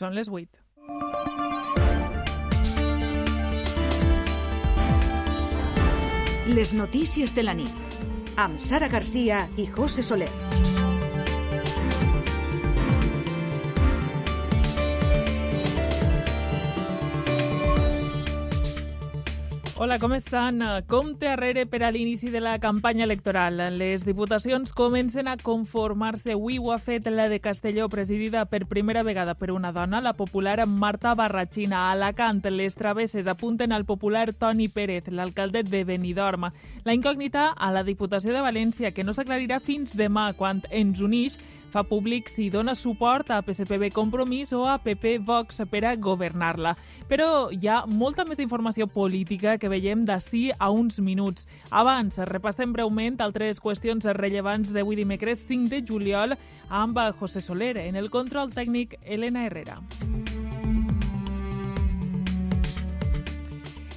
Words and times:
Són 0.00 0.14
les 0.16 0.30
8. 0.32 0.46
Les 6.56 6.72
notícies 6.72 7.36
de 7.36 7.44
la 7.44 7.52
nit 7.58 8.40
amb 8.40 8.56
Sara 8.64 8.88
Garcia 8.88 9.44
i 9.60 9.68
José 9.76 10.06
Soler. 10.06 10.32
Hola, 19.82 19.98
com 19.98 20.12
estan? 20.12 20.60
Compte 20.84 21.24
arrere 21.32 21.62
per 21.64 21.78
a 21.86 21.88
l'inici 21.90 22.28
de 22.28 22.42
la 22.44 22.58
campanya 22.60 23.06
electoral. 23.06 23.56
Les 23.78 24.02
diputacions 24.04 24.74
comencen 24.76 25.24
a 25.26 25.38
conformar-se. 25.40 26.34
Avui 26.34 26.58
ho 26.60 26.74
ha 26.74 26.76
fet 26.76 27.06
la 27.08 27.30
de 27.32 27.38
Castelló, 27.40 27.86
presidida 27.88 28.42
per 28.44 28.66
primera 28.68 29.00
vegada 29.02 29.32
per 29.32 29.48
una 29.54 29.72
dona, 29.72 30.02
la 30.04 30.12
popular 30.12 30.66
Marta 30.66 31.14
Barratxina. 31.14 31.86
A 31.86 31.92
Alacant, 31.94 32.42
les 32.52 32.76
travesses 32.76 33.26
apunten 33.26 33.72
al 33.72 33.86
popular 33.86 34.34
Toni 34.34 34.68
Pérez, 34.68 35.08
l'alcalde 35.08 35.62
de 35.62 35.80
Benidorm. 35.88 36.50
La 36.84 36.92
incògnita 36.92 37.54
a 37.56 37.72
la 37.72 37.80
Diputació 37.82 38.36
de 38.36 38.44
València, 38.44 38.92
que 38.92 39.02
no 39.02 39.16
s'aclarirà 39.16 39.62
fins 39.64 39.96
demà, 39.96 40.34
quan 40.36 40.60
ens 40.68 41.00
unix 41.00 41.40
fa 41.70 41.84
públic 41.86 42.28
si 42.28 42.48
dona 42.50 42.74
suport 42.74 43.30
a 43.30 43.40
PSPB 43.46 43.92
Compromís 43.94 44.52
o 44.52 44.66
a 44.68 44.76
PP 44.82 45.18
Vox 45.24 45.62
per 45.70 45.84
a 45.86 45.94
governar-la. 45.96 46.74
Però 47.08 47.48
hi 47.54 47.70
ha 47.70 47.84
molta 47.86 48.26
més 48.26 48.42
informació 48.42 48.88
política 48.90 49.56
que 49.58 49.70
veiem 49.70 50.04
d'ací 50.04 50.50
a 50.58 50.70
uns 50.74 51.00
minuts. 51.00 51.46
Abans, 51.70 52.18
repassem 52.30 52.74
breument 52.74 53.20
altres 53.22 53.62
qüestions 53.62 54.10
rellevants 54.18 54.74
d'avui 54.74 54.98
dimecres 54.98 55.46
5 55.46 55.70
de 55.70 55.84
juliol 55.86 56.36
amb 56.68 56.98
José 57.20 57.40
Soler, 57.40 57.76
en 57.86 57.96
el 57.96 58.10
control 58.10 58.50
tècnic 58.50 58.98
Elena 59.06 59.46
Herrera. 59.46 59.78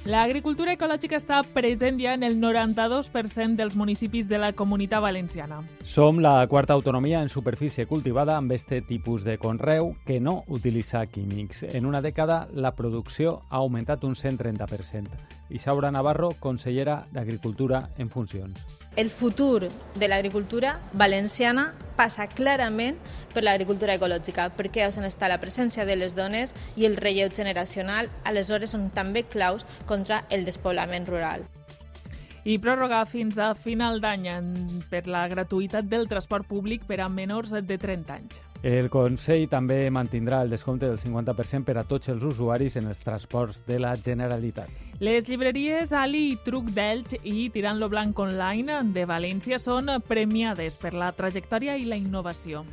L'agricultura 0.04 0.74
ecològica 0.76 1.16
està 1.16 1.38
present 1.54 1.96
ja 1.96 2.12
en 2.12 2.26
el 2.26 2.34
92% 2.36 3.56
dels 3.56 3.72
municipis 3.72 4.26
de 4.28 4.36
la 4.36 4.50
comunitat 4.52 5.00
valenciana. 5.00 5.62
Som 5.80 6.18
la 6.20 6.44
quarta 6.46 6.74
autonomia 6.76 7.22
en 7.24 7.30
superfície 7.32 7.86
cultivada 7.88 8.36
amb 8.36 8.52
este 8.52 8.82
tipus 8.84 9.24
de 9.24 9.38
conreu 9.40 9.94
que 10.04 10.20
no 10.20 10.42
utilitza 10.46 11.06
químics. 11.06 11.62
En 11.64 11.86
una 11.88 12.02
dècada, 12.04 12.50
la 12.52 12.74
producció 12.76 13.40
ha 13.48 13.62
augmentat 13.64 14.04
un 14.04 14.12
130%. 14.12 15.08
Isaura 15.48 15.90
Navarro, 15.90 16.34
consellera 16.38 17.04
d'Agricultura 17.10 17.88
en 17.96 18.10
funcions. 18.10 18.60
El 18.96 19.08
futur 19.08 19.70
de 19.96 20.08
l'agricultura 20.08 20.76
valenciana 20.92 21.70
passa 21.96 22.28
clarament 22.28 23.00
per 23.34 23.42
l'agricultura 23.42 23.98
ecològica, 23.98 24.46
perquè 24.54 24.86
és 24.86 24.96
on 25.00 25.08
està 25.08 25.28
la 25.28 25.40
presència 25.42 25.84
de 25.84 25.98
les 25.98 26.14
dones 26.14 26.54
i 26.78 26.86
el 26.86 26.96
relleu 26.96 27.28
generacional, 27.34 28.08
aleshores 28.24 28.72
són 28.72 28.88
també 28.94 29.26
claus 29.26 29.66
contra 29.90 30.22
el 30.30 30.46
despoblament 30.46 31.10
rural. 31.10 31.42
I 32.44 32.58
pròrroga 32.60 32.98
fins 33.08 33.38
a 33.40 33.54
final 33.56 34.02
d'any 34.04 34.26
per 34.90 35.06
la 35.08 35.22
gratuïtat 35.32 35.86
del 35.88 36.04
transport 36.10 36.44
públic 36.44 36.84
per 36.84 37.00
a 37.00 37.08
menors 37.08 37.54
de 37.56 37.78
30 37.80 38.12
anys. 38.12 38.42
El 38.64 38.90
Consell 38.92 39.46
també 39.52 39.90
mantindrà 39.92 40.42
el 40.44 40.52
descompte 40.52 40.88
del 40.88 41.00
50% 41.00 41.64
per 41.64 41.78
a 41.80 41.86
tots 41.88 42.08
els 42.12 42.22
usuaris 42.24 42.76
en 42.80 42.88
els 42.92 43.00
transports 43.04 43.62
de 43.66 43.80
la 43.80 43.94
Generalitat. 43.96 44.68
Les 45.00 45.28
llibreries 45.28 45.92
Ali 45.92 46.30
i 46.30 46.38
Truc 46.44 46.68
d'Elx 46.76 47.18
i 47.24 47.50
Tirant-lo 47.52 47.88
Blanc 47.92 48.20
Online 48.24 48.78
de 48.92 49.04
València 49.08 49.58
són 49.60 49.88
premiades 50.08 50.76
per 50.80 50.92
la 50.92 51.12
trajectòria 51.16 51.76
i 51.76 51.88
la 51.88 52.00
innovació. 52.00 52.64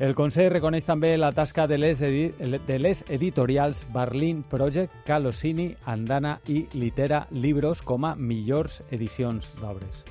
El 0.00 0.14
Consell 0.16 0.46
reconeix 0.48 0.86
també 0.88 1.10
la 1.18 1.28
tasca 1.36 1.66
de 1.68 1.76
les, 1.76 2.00
edi 2.00 2.30
de 2.64 2.78
les 2.80 3.02
editorials 3.12 3.82
Berlin 3.92 4.40
Project, 4.48 4.94
Calosini, 5.04 5.74
Andana 5.84 6.38
i 6.48 6.62
Litera 6.72 7.26
Libros 7.36 7.84
com 7.84 8.08
a 8.08 8.14
millors 8.16 8.80
edicions 8.96 9.52
d'obres. 9.60 10.06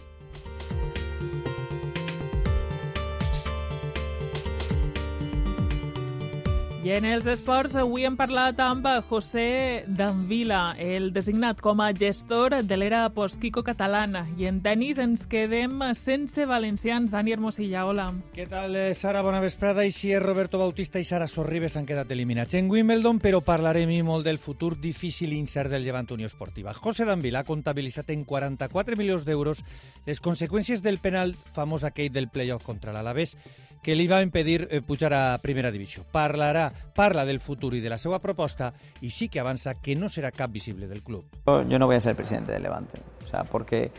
I 6.79 6.93
en 6.95 7.03
els 7.03 7.25
esports 7.27 7.73
avui 7.75 8.05
hem 8.07 8.13
parlat 8.15 8.55
amb 8.63 8.85
José 9.09 9.83
Danvila, 9.83 10.77
el 10.79 11.09
designat 11.11 11.59
com 11.59 11.81
a 11.83 11.89
gestor 11.91 12.55
de 12.63 12.77
l'era 12.79 13.01
postquico 13.11 13.65
catalana. 13.67 14.21
I 14.39 14.47
en 14.47 14.61
tenis 14.63 15.01
ens 15.03 15.25
quedem 15.27 15.83
sense 15.99 16.47
valencians. 16.47 17.11
Dani 17.11 17.35
Hermosilla, 17.35 17.83
hola. 17.83 18.07
Què 18.31 18.47
tal, 18.47 18.77
eh, 18.79 18.95
Sara? 18.95 19.19
Bona 19.27 19.43
vesprada. 19.43 19.83
I 19.83 19.91
si 19.91 20.13
és 20.13 20.23
Roberto 20.23 20.57
Bautista 20.57 21.03
i 21.03 21.03
Sara 21.03 21.27
Sorribes 21.27 21.75
han 21.75 21.85
quedat 21.85 22.15
eliminats 22.15 22.55
en 22.55 22.71
Wimbledon, 22.71 23.19
però 23.19 23.43
parlarem 23.43 23.91
molt 24.05 24.23
del 24.23 24.39
futur 24.39 24.77
difícil 24.79 25.33
i 25.33 25.37
incert 25.37 25.69
del 25.69 25.83
Llevant 25.83 26.07
Unió 26.15 26.27
Esportiva. 26.31 26.73
José 26.73 27.03
Danvila 27.03 27.41
ha 27.41 27.49
comptabilitzat 27.49 28.11
en 28.11 28.23
44 28.23 28.95
milions 28.95 29.25
d'euros 29.25 29.65
les 30.05 30.21
conseqüències 30.21 30.79
del 30.79 30.99
penal 30.99 31.35
famós 31.51 31.83
aquell 31.83 32.13
del 32.13 32.29
playoff 32.29 32.63
contra 32.63 32.93
l'Alavés 32.93 33.35
que 33.81 33.95
li 33.95 34.07
va 34.07 34.21
impedir 34.21 34.67
eh, 34.69 34.81
pujar 34.81 35.13
a 35.13 35.37
primera 35.41 35.71
divisió. 35.71 36.03
Parlarà, 36.11 36.68
parla 36.95 37.25
del 37.25 37.39
futur 37.39 37.73
i 37.75 37.81
de 37.81 37.89
la 37.89 37.97
seva 37.97 38.19
proposta 38.19 38.71
i 39.01 39.09
sí 39.09 39.29
que 39.29 39.39
avança 39.39 39.75
que 39.81 39.95
no 39.95 40.09
serà 40.09 40.31
cap 40.31 40.51
visible 40.51 40.87
del 40.87 41.03
club. 41.03 41.23
Yo 41.67 41.79
no 41.79 41.87
voy 41.87 41.95
a 41.95 41.99
ser 41.99 42.15
presidente 42.15 42.51
del 42.51 42.63
Levante, 42.63 42.99
o 43.25 43.27
sea, 43.27 43.43
porque 43.43 43.91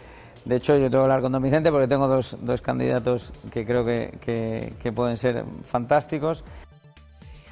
de 0.44 0.56
hecho 0.56 0.74
yo 0.76 0.90
tengo 0.90 1.02
que 1.02 1.12
hablar 1.12 1.20
con 1.20 1.32
Don 1.32 1.42
Vicente 1.42 1.70
porque 1.70 1.88
tengo 1.88 2.08
dos, 2.08 2.38
dos 2.40 2.62
candidatos 2.62 3.32
que 3.52 3.66
creo 3.66 3.84
que, 3.84 4.18
que, 4.20 4.72
que 4.80 4.92
pueden 4.92 5.16
ser 5.16 5.44
fantásticos 5.62 6.44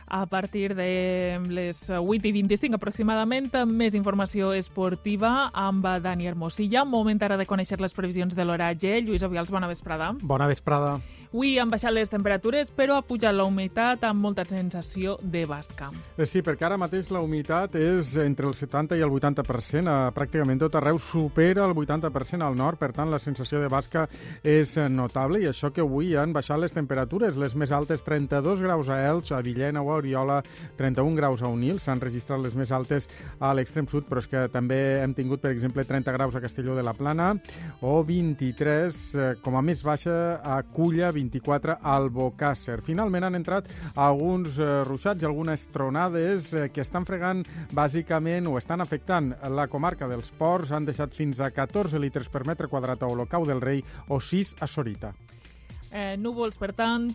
a 0.08 0.26
partir 0.26 0.74
de 0.74 1.38
les 1.48 1.90
8 1.90 2.28
i 2.28 2.32
25 2.32 2.76
aproximadament. 2.76 3.52
Més 3.68 3.94
informació 3.94 4.52
esportiva 4.56 5.50
amb 5.52 5.84
Dani 6.02 6.28
Hermosilla. 6.28 6.84
Moment 6.88 7.20
ara 7.22 7.36
de 7.36 7.46
conèixer 7.48 7.78
les 7.80 7.94
previsions 7.94 8.34
de 8.34 8.44
l'oratge. 8.44 8.98
Lluís 9.04 9.22
Ovials, 9.22 9.52
bona 9.52 9.68
vesprada. 9.68 10.14
Bona 10.22 10.48
vesprada. 10.48 10.98
Avui 11.28 11.58
han 11.60 11.68
baixat 11.68 11.92
les 11.92 12.08
temperatures, 12.08 12.70
però 12.72 12.94
ha 12.96 13.04
pujat 13.04 13.34
la 13.36 13.44
humitat 13.44 14.04
amb 14.08 14.22
molta 14.24 14.46
sensació 14.48 15.18
de 15.20 15.42
basca. 15.44 15.90
Eh, 16.16 16.24
sí, 16.24 16.40
perquè 16.40 16.64
ara 16.64 16.78
mateix 16.80 17.10
la 17.12 17.20
humitat 17.20 17.74
és 17.76 18.14
entre 18.22 18.48
el 18.48 18.54
70 18.56 18.96
i 18.96 19.04
el 19.04 19.12
80%. 19.12 19.92
A 19.92 20.12
pràcticament 20.16 20.62
tot 20.62 20.78
arreu 20.80 20.96
supera 20.96 21.66
el 21.68 21.74
80% 21.76 22.46
al 22.46 22.56
nord, 22.56 22.80
per 22.80 22.94
tant 22.96 23.12
la 23.12 23.20
sensació 23.20 23.60
de 23.60 23.68
basca 23.68 24.06
és 24.40 24.72
notable 24.88 25.42
i 25.42 25.50
això 25.50 25.68
que 25.68 25.84
avui 25.84 26.14
han 26.16 26.32
baixat 26.32 26.62
les 26.62 26.72
temperatures. 26.72 27.36
Les 27.36 27.54
més 27.60 27.76
altes 27.76 28.02
32 28.06 28.64
graus 28.64 28.88
a 28.88 29.02
Elx, 29.10 29.34
a 29.36 29.42
Villena 29.44 29.84
o 29.84 29.92
a 29.92 29.98
Oriola, 30.00 30.40
31 30.80 31.12
graus 31.18 31.44
a 31.44 31.52
Unil, 31.52 31.76
s'han 31.76 32.00
registrat 32.00 32.40
les 32.40 32.56
més 32.56 32.72
altes 32.72 33.08
a 33.38 33.52
l'extrem 33.52 33.86
sud, 33.90 34.08
però 34.08 34.24
és 34.24 34.30
que 34.32 34.46
també 34.48 34.80
hem 35.02 35.12
tingut, 35.12 35.44
per 35.44 35.52
exemple, 35.52 35.84
30 35.84 36.16
graus 36.16 36.40
a 36.40 36.44
Castelló 36.44 36.72
de 36.78 36.88
la 36.88 36.96
Plana 36.96 37.34
o 37.84 37.98
23, 38.00 39.04
eh, 39.12 39.30
com 39.44 39.60
a 39.60 39.64
més 39.64 39.84
baixa, 39.84 40.40
a 40.40 40.62
Culla, 40.72 41.12
24 41.18 41.78
al 41.82 42.08
Bocàsser. 42.14 42.78
Finalment 42.86 43.28
han 43.28 43.38
entrat 43.38 43.68
alguns 43.98 44.58
eh, 44.58 44.68
ruixats 44.88 45.22
i 45.22 45.28
algunes 45.28 45.66
tronades 45.72 46.52
eh, 46.54 46.68
que 46.72 46.84
estan 46.84 47.06
fregant 47.08 47.44
bàsicament 47.74 48.48
o 48.48 48.56
estan 48.60 48.84
afectant 48.84 49.34
la 49.54 49.68
comarca 49.68 50.08
dels 50.10 50.30
ports. 50.38 50.72
Han 50.72 50.88
deixat 50.88 51.16
fins 51.16 51.42
a 51.42 51.50
14 51.54 52.00
litres 52.02 52.30
per 52.30 52.46
metre 52.48 52.70
quadrat 52.70 53.02
a 53.02 53.10
Olocau 53.10 53.46
del 53.48 53.64
Rei 53.64 53.82
o 54.08 54.20
6 54.20 54.56
a 54.60 54.70
Sorita. 54.70 55.12
Eh, 55.88 56.16
núvols, 56.20 56.58
per 56.60 56.74
tant, 56.76 57.08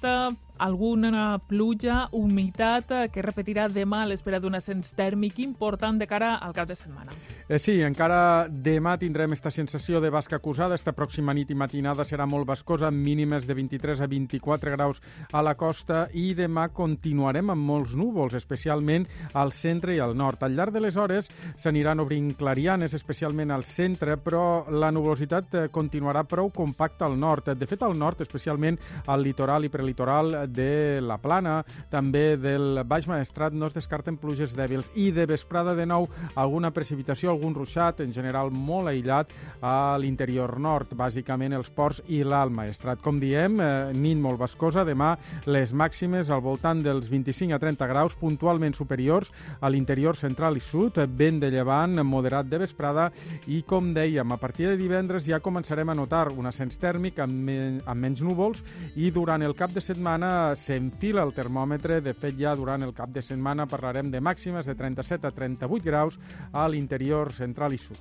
alguna 0.58 1.40
pluja, 1.47 2.08
humitat, 2.12 2.91
eh, 2.91 3.09
que 3.12 3.22
repetirà 3.22 3.68
demà 3.69 4.03
a 4.03 4.09
l'espera 4.09 4.40
d'un 4.40 4.56
ascens 4.56 4.94
tèrmic 4.96 5.40
important 5.40 5.97
de 6.00 6.08
cara 6.08 6.36
al 6.36 6.53
cap 6.53 6.68
de 6.68 6.75
setmana. 6.75 7.12
Eh, 7.47 7.59
sí, 7.59 7.80
encara 7.81 8.47
demà 8.47 8.97
tindrem 8.97 9.34
esta 9.34 9.52
sensació 9.52 10.02
de 10.02 10.09
basca 10.09 10.38
acusada. 10.38 10.75
Esta 10.75 10.94
pròxima 10.94 11.34
nit 11.34 11.52
i 11.52 11.58
matinada 11.58 12.06
serà 12.06 12.25
molt 12.30 12.47
bascosa, 12.47 12.88
amb 12.88 13.03
mínimes 13.03 13.47
de 13.47 13.53
23 13.53 14.02
a 14.02 14.08
24 14.08 14.72
graus 14.72 15.02
a 15.31 15.42
la 15.42 15.56
costa 15.56 16.08
i 16.13 16.34
demà 16.38 16.69
continuarem 16.69 17.50
amb 17.50 17.63
molts 17.63 17.96
núvols, 17.96 18.34
especialment 18.34 19.08
al 19.34 19.52
centre 19.52 19.95
i 19.95 20.00
al 20.00 20.16
nord. 20.16 20.44
Al 20.44 20.56
llarg 20.56 20.74
de 20.74 20.83
les 20.83 20.98
hores 20.98 21.30
s'aniran 21.57 22.00
obrint 22.00 22.33
clarianes, 22.38 22.94
especialment 22.94 23.51
al 23.51 23.66
centre, 23.66 24.18
però 24.18 24.66
la 24.69 24.92
nuvolositat 24.92 25.54
eh, 25.56 25.68
continuarà 25.72 26.24
prou 26.24 26.51
compacta 26.51 27.06
al 27.06 27.18
nord. 27.19 27.51
De 27.57 27.68
fet, 27.68 27.83
al 27.83 27.98
nord, 27.98 28.22
especialment 28.22 28.80
al 29.07 29.24
litoral 29.24 29.66
i 29.66 29.69
prelitoral 29.74 30.43
de 30.48 31.01
la 31.01 31.18
Plana, 31.22 31.62
també 31.92 32.38
del 32.38 32.84
Baix 32.88 33.07
Maestrat, 33.07 33.54
no 33.54 33.68
es 33.69 33.75
descarten 33.75 34.18
pluges 34.18 34.56
dèbils 34.57 34.90
i 34.95 35.12
de 35.16 35.25
vesprada 35.30 35.75
de 35.75 35.86
nou 35.90 36.07
alguna 36.36 36.72
precipitació, 36.74 37.31
algun 37.31 37.56
ruixat, 37.56 38.01
en 38.04 38.13
general 38.13 38.51
molt 38.51 38.92
aïllat 38.92 39.34
a 39.62 39.98
l'interior 40.01 40.57
nord, 40.60 40.94
bàsicament 40.98 41.56
els 41.57 41.72
ports 41.74 42.01
i 42.07 42.24
l'Alt 42.24 42.54
Maestrat. 42.54 43.01
Com 43.04 43.19
diem, 43.22 43.60
eh, 43.60 43.94
nit 43.94 44.18
molt 44.18 44.40
bascosa, 44.40 44.86
demà 44.86 45.13
les 45.45 45.74
màximes 45.74 46.30
al 46.30 46.42
voltant 46.42 46.84
dels 46.84 47.10
25 47.10 47.56
a 47.56 47.60
30 47.60 47.88
graus, 47.88 48.16
puntualment 48.19 48.75
superiors 48.75 49.31
a 49.62 49.69
l'interior 49.69 50.18
central 50.18 50.57
i 50.57 50.63
sud, 50.63 51.00
vent 51.18 51.39
de 51.42 51.51
llevant 51.51 52.01
moderat 52.04 52.50
de 52.50 52.60
vesprada 52.62 53.10
i, 53.48 53.62
com 53.68 53.94
dèiem, 53.94 54.31
a 54.31 54.39
partir 54.42 54.68
de 54.69 54.78
divendres 54.78 55.28
ja 55.28 55.42
començarem 55.44 55.89
a 55.89 55.98
notar 55.98 56.28
un 56.34 56.48
ascens 56.50 56.80
tèrmic 56.81 57.19
amb, 57.24 57.34
men 57.48 57.80
amb 57.86 58.01
menys 58.04 58.24
núvols 58.25 58.63
i 58.96 59.12
durant 59.13 59.44
el 59.44 59.56
cap 59.57 59.74
de 59.74 59.81
setmana 59.84 60.32
s'enfila 60.59 61.24
el 61.27 61.33
termòmetre. 61.35 62.00
De 62.03 62.13
fet, 62.13 62.38
ja 62.39 62.56
durant 62.59 62.83
el 62.85 62.94
cap 62.97 63.12
de 63.13 63.24
setmana 63.24 63.68
parlarem 63.69 64.12
de 64.12 64.21
màximes 64.21 64.68
de 64.69 64.75
37 64.80 65.30
a 65.30 65.31
38 65.31 65.85
graus 65.85 66.19
a 66.51 66.68
l'interior 66.68 67.33
central 67.33 67.74
i 67.74 67.81
sud. 67.81 68.00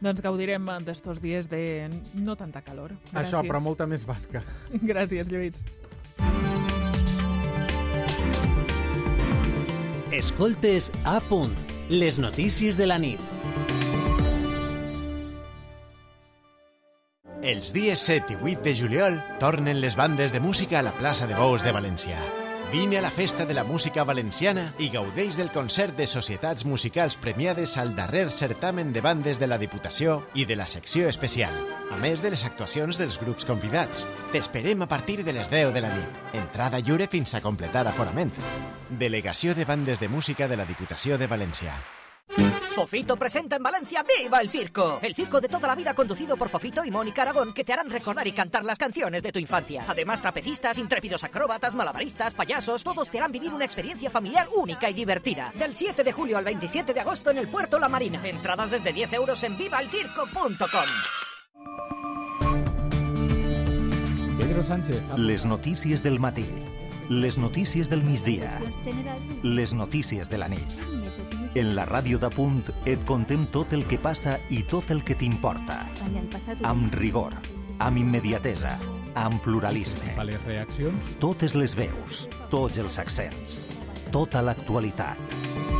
Doncs 0.00 0.22
gaudirem 0.24 0.64
d'estos 0.86 1.20
dies 1.20 1.48
de 1.52 1.90
no 2.16 2.36
tanta 2.36 2.62
calor. 2.64 2.94
Gràcies. 3.10 3.26
Això, 3.26 3.42
però 3.44 3.60
molta 3.60 3.86
més 3.86 4.06
basca. 4.08 4.40
Gràcies, 4.92 5.28
Lluís. 5.28 5.60
Escoltes 10.10 10.88
a 11.04 11.20
punt, 11.28 11.52
les 11.92 12.18
notícies 12.18 12.80
de 12.80 12.88
la 12.88 12.98
nit. 12.98 13.89
Els 17.42 17.72
dies 17.72 17.98
7 18.04 18.34
i 18.34 18.36
8 18.36 18.60
de 18.60 18.72
juliol 18.76 19.14
tornen 19.40 19.78
les 19.80 19.94
bandes 19.96 20.28
de 20.34 20.40
música 20.44 20.78
a 20.78 20.82
la 20.84 20.92
plaça 20.92 21.26
de 21.26 21.32
Bous 21.34 21.62
de 21.64 21.72
València. 21.72 22.18
Vine 22.70 22.98
a 22.98 23.00
la 23.00 23.10
festa 23.10 23.46
de 23.46 23.54
la 23.56 23.64
música 23.64 24.04
valenciana 24.04 24.74
i 24.78 24.90
gaudeix 24.92 25.38
del 25.40 25.48
concert 25.50 25.96
de 25.96 26.06
societats 26.06 26.66
musicals 26.68 27.16
premiades 27.16 27.78
al 27.80 27.94
darrer 27.96 28.28
certamen 28.30 28.92
de 28.92 29.00
bandes 29.00 29.40
de 29.40 29.48
la 29.48 29.56
Diputació 29.56 30.18
i 30.34 30.44
de 30.44 30.58
la 30.60 30.66
secció 30.68 31.08
especial, 31.08 31.56
a 31.90 31.96
més 31.96 32.20
de 32.20 32.28
les 32.34 32.44
actuacions 32.44 33.00
dels 33.00 33.16
grups 33.18 33.48
convidats. 33.48 34.04
T'esperem 34.34 34.84
a 34.84 34.88
partir 34.90 35.22
de 35.24 35.32
les 35.32 35.48
10 35.48 35.72
de 35.72 35.80
la 35.80 35.94
nit. 35.94 36.20
Entrada 36.36 36.82
lliure 36.84 37.08
fins 37.08 37.32
a 37.34 37.40
completar 37.40 37.86
aforament. 37.88 38.36
Delegació 38.90 39.56
de 39.56 39.64
bandes 39.64 39.98
de 39.98 40.12
música 40.12 40.46
de 40.46 40.60
la 40.60 40.68
Diputació 40.68 41.16
de 41.16 41.26
València. 41.26 41.72
Fofito 42.74 43.16
presenta 43.16 43.56
en 43.56 43.62
Valencia 43.62 44.04
Viva 44.04 44.40
el 44.40 44.48
Circo. 44.48 44.98
El 45.02 45.14
circo 45.14 45.40
de 45.40 45.48
toda 45.48 45.68
la 45.68 45.74
vida 45.74 45.94
conducido 45.94 46.36
por 46.36 46.48
Fofito 46.48 46.84
y 46.84 46.90
Mónica 46.90 47.22
Aragón 47.22 47.52
que 47.52 47.64
te 47.64 47.72
harán 47.72 47.90
recordar 47.90 48.26
y 48.26 48.32
cantar 48.32 48.64
las 48.64 48.78
canciones 48.78 49.22
de 49.22 49.32
tu 49.32 49.38
infancia. 49.38 49.84
Además, 49.88 50.22
trapecistas, 50.22 50.78
intrépidos 50.78 51.24
acróbatas, 51.24 51.74
malabaristas, 51.74 52.34
payasos, 52.34 52.84
todos 52.84 53.10
te 53.10 53.18
harán 53.18 53.32
vivir 53.32 53.52
una 53.52 53.64
experiencia 53.64 54.10
familiar 54.10 54.48
única 54.54 54.88
y 54.88 54.94
divertida. 54.94 55.52
Del 55.54 55.74
7 55.74 56.04
de 56.04 56.12
julio 56.12 56.38
al 56.38 56.44
27 56.44 56.94
de 56.94 57.00
agosto 57.00 57.30
en 57.30 57.38
el 57.38 57.48
Puerto 57.48 57.78
La 57.78 57.88
Marina. 57.88 58.20
Entradas 58.24 58.70
desde 58.70 58.92
10 58.92 59.12
euros 59.14 59.42
en 59.44 59.56
vivalcirco.com. 59.56 60.88
Pedro 64.38 64.64
Sánchez. 64.64 65.02
Les 65.16 65.44
notícies 65.44 66.02
del 66.02 66.18
matí. 66.18 66.46
Les 67.10 67.38
notícies 67.38 67.90
del 67.90 68.02
migdia. 68.02 68.60
Les 69.42 69.74
notícies 69.74 70.30
de 70.30 70.38
la 70.38 70.48
nit. 70.48 70.99
En 71.58 71.72
la 71.74 71.82
ràdio 71.82 72.20
de 72.22 72.28
punt 72.30 72.60
et 72.86 73.00
contem 73.08 73.48
tot 73.50 73.72
el 73.74 73.82
que 73.90 73.98
passa 73.98 74.36
i 74.54 74.60
tot 74.70 74.92
el 74.94 75.02
que 75.02 75.16
t'importa. 75.18 75.80
Amb 76.68 76.94
rigor, 76.94 77.34
amb 77.82 77.98
immediatesa, 77.98 78.76
amb 79.18 79.42
pluralisme. 79.42 80.14
Les 80.30 80.46
reaccions. 80.46 81.12
Totes 81.18 81.58
les 81.58 81.74
veus, 81.74 82.28
tots 82.54 82.78
els 82.78 83.02
accents, 83.02 83.64
tota 84.14 84.46
l'actualitat. 84.46 85.79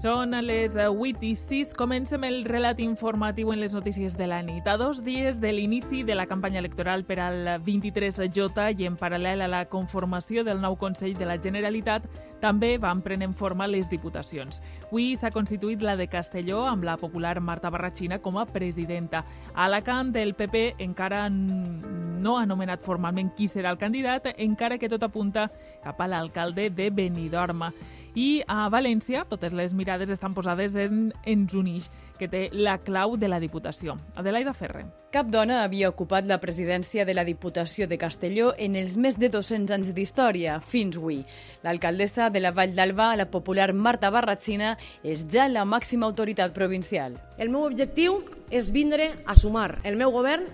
Són 0.00 0.32
les 0.32 0.78
8 0.80 1.26
i 1.28 1.34
6. 1.36 1.74
Comencem 1.76 2.22
el 2.24 2.46
relat 2.46 2.78
informatiu 2.80 3.50
en 3.52 3.58
les 3.60 3.74
notícies 3.76 4.14
de 4.16 4.24
la 4.30 4.38
nit. 4.40 4.64
A 4.64 4.78
dos 4.80 5.02
dies 5.04 5.42
de 5.42 5.50
l'inici 5.52 6.00
de 6.08 6.14
la 6.16 6.24
campanya 6.24 6.62
electoral 6.62 7.04
per 7.04 7.18
al 7.20 7.50
23J 7.66 8.70
i 8.80 8.88
en 8.88 8.96
paral·lel 8.96 9.44
a 9.44 9.50
la 9.52 9.66
conformació 9.68 10.40
del 10.40 10.62
nou 10.64 10.78
Consell 10.80 11.18
de 11.18 11.28
la 11.28 11.36
Generalitat, 11.36 12.08
també 12.40 12.78
van 12.80 13.04
prenent 13.04 13.36
forma 13.36 13.68
les 13.68 13.92
diputacions. 13.92 14.62
Avui 14.88 15.12
s'ha 15.20 15.34
constituït 15.36 15.84
la 15.84 15.98
de 16.00 16.08
Castelló 16.08 16.64
amb 16.64 16.88
la 16.88 16.96
popular 16.96 17.36
Marta 17.44 17.68
Barratxina 17.68 18.22
com 18.24 18.40
a 18.40 18.48
presidenta. 18.48 19.26
A 19.52 19.68
Alacant, 19.68 20.16
el 20.16 20.32
PP 20.32 20.80
encara 20.80 21.26
no 21.28 22.38
ha 22.38 22.48
nomenat 22.48 22.80
formalment 22.80 23.34
qui 23.36 23.52
serà 23.52 23.68
el 23.68 23.76
candidat, 23.76 24.32
encara 24.38 24.80
que 24.80 24.88
tot 24.88 25.04
apunta 25.04 25.50
cap 25.84 26.00
a 26.00 26.08
l'alcalde 26.08 26.70
de 26.70 26.88
Benidorm. 26.88 27.68
I 28.14 28.42
a 28.50 28.64
València 28.72 29.22
totes 29.30 29.52
les 29.54 29.74
mirades 29.76 30.10
estan 30.10 30.34
posades 30.34 30.74
en 30.74 31.10
Ens 31.28 31.54
Unix, 31.54 31.90
que 32.18 32.28
té 32.28 32.48
la 32.52 32.78
clau 32.82 33.16
de 33.16 33.28
la 33.30 33.38
Diputació. 33.40 33.94
Adelaida 34.18 34.54
Ferre. 34.54 34.84
Cap 35.10 35.30
dona 35.30 35.64
havia 35.64 35.88
ocupat 35.90 36.26
la 36.26 36.40
presidència 36.42 37.04
de 37.06 37.14
la 37.14 37.24
Diputació 37.26 37.86
de 37.90 37.98
Castelló 37.98 38.52
en 38.58 38.76
els 38.78 38.96
més 39.00 39.18
de 39.18 39.30
200 39.30 39.74
anys 39.74 39.92
d'història, 39.94 40.58
fins 40.60 40.98
avui. 40.98 41.20
L'alcaldessa 41.62 42.28
de 42.30 42.42
la 42.42 42.52
Vall 42.54 42.74
d'Alba, 42.76 43.14
la 43.18 43.30
popular 43.30 43.72
Marta 43.74 44.10
Barratxina, 44.10 44.76
és 45.02 45.24
ja 45.30 45.48
la 45.48 45.64
màxima 45.64 46.06
autoritat 46.06 46.54
provincial. 46.54 47.16
El 47.38 47.50
meu 47.50 47.64
objectiu 47.66 48.20
és 48.50 48.70
vindre 48.74 49.12
a 49.26 49.34
sumar. 49.38 49.80
El 49.84 49.96
meu 49.96 50.10
govern 50.14 50.46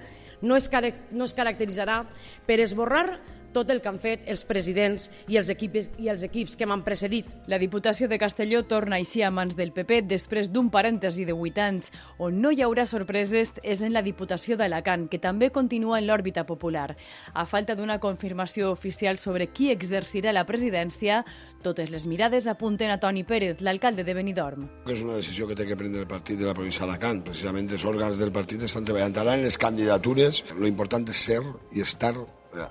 no 0.43 0.57
es, 0.57 0.71
no 1.11 1.25
es 1.25 1.35
caracteritzarà 1.35 2.05
per 2.47 2.61
esborrar 2.61 3.19
tot 3.57 3.71
el 3.73 3.81
que 3.81 3.89
han 3.89 4.01
fet 4.03 4.27
els 4.29 4.45
presidents 4.45 5.09
i 5.33 5.39
els 5.41 5.49
equips, 5.49 5.89
i 6.03 6.11
els 6.13 6.21
equips 6.27 6.59
que 6.61 6.67
m'han 6.69 6.85
precedit. 6.85 7.29
La 7.49 7.57
Diputació 7.63 8.09
de 8.11 8.19
Castelló 8.21 8.63
torna 8.69 8.99
així 9.01 9.23
a 9.25 9.31
mans 9.33 9.57
del 9.57 9.73
PP 9.73 10.03
després 10.11 10.51
d'un 10.53 10.69
parèntesi 10.73 11.25
de 11.25 11.33
8 11.33 11.65
anys. 11.65 11.89
On 12.21 12.37
no 12.43 12.53
hi 12.53 12.61
haurà 12.67 12.85
sorpreses 12.85 13.55
és 13.63 13.81
en 13.87 13.97
la 13.97 14.05
Diputació 14.05 14.59
d'Alacant, 14.61 15.07
que 15.09 15.23
també 15.23 15.49
continua 15.55 16.03
en 16.03 16.09
l'òrbita 16.11 16.45
popular. 16.45 16.99
A 17.33 17.47
falta 17.49 17.79
d'una 17.79 17.97
confirmació 18.03 18.71
oficial 18.75 19.17
sobre 19.17 19.49
qui 19.49 19.71
exercirà 19.73 20.37
la 20.37 20.45
presidència, 20.45 21.23
totes 21.65 21.89
les 21.91 22.05
mirades 22.07 22.51
apunten 22.53 22.93
a 22.93 23.01
Toni 23.01 23.25
Pérez, 23.25 23.65
l'alcalde 23.65 24.05
de 24.05 24.15
Benidorm. 24.15 24.69
És 24.85 25.01
una 25.01 25.17
decisió 25.17 25.49
que 25.49 25.57
té 25.57 25.65
que 25.65 25.81
prendre 25.81 26.05
el 26.05 26.11
partit 26.11 26.37
de 26.39 26.51
la 26.51 26.55
província 26.55 26.85
d'Alacant. 26.85 27.25
Precisament 27.31 27.73
els 27.73 27.89
òrgans 27.89 28.21
del 28.21 28.35
partit 28.37 28.69
estan 28.69 28.85
treballant 28.85 29.17
ara 29.25 29.41
en 29.41 29.47
les 29.49 29.57
candidatures. 29.57 30.45
Lo 30.59 30.69
important 30.69 31.09
és 31.09 31.25
ser 31.31 31.41
i 31.73 31.81
estar 31.81 32.15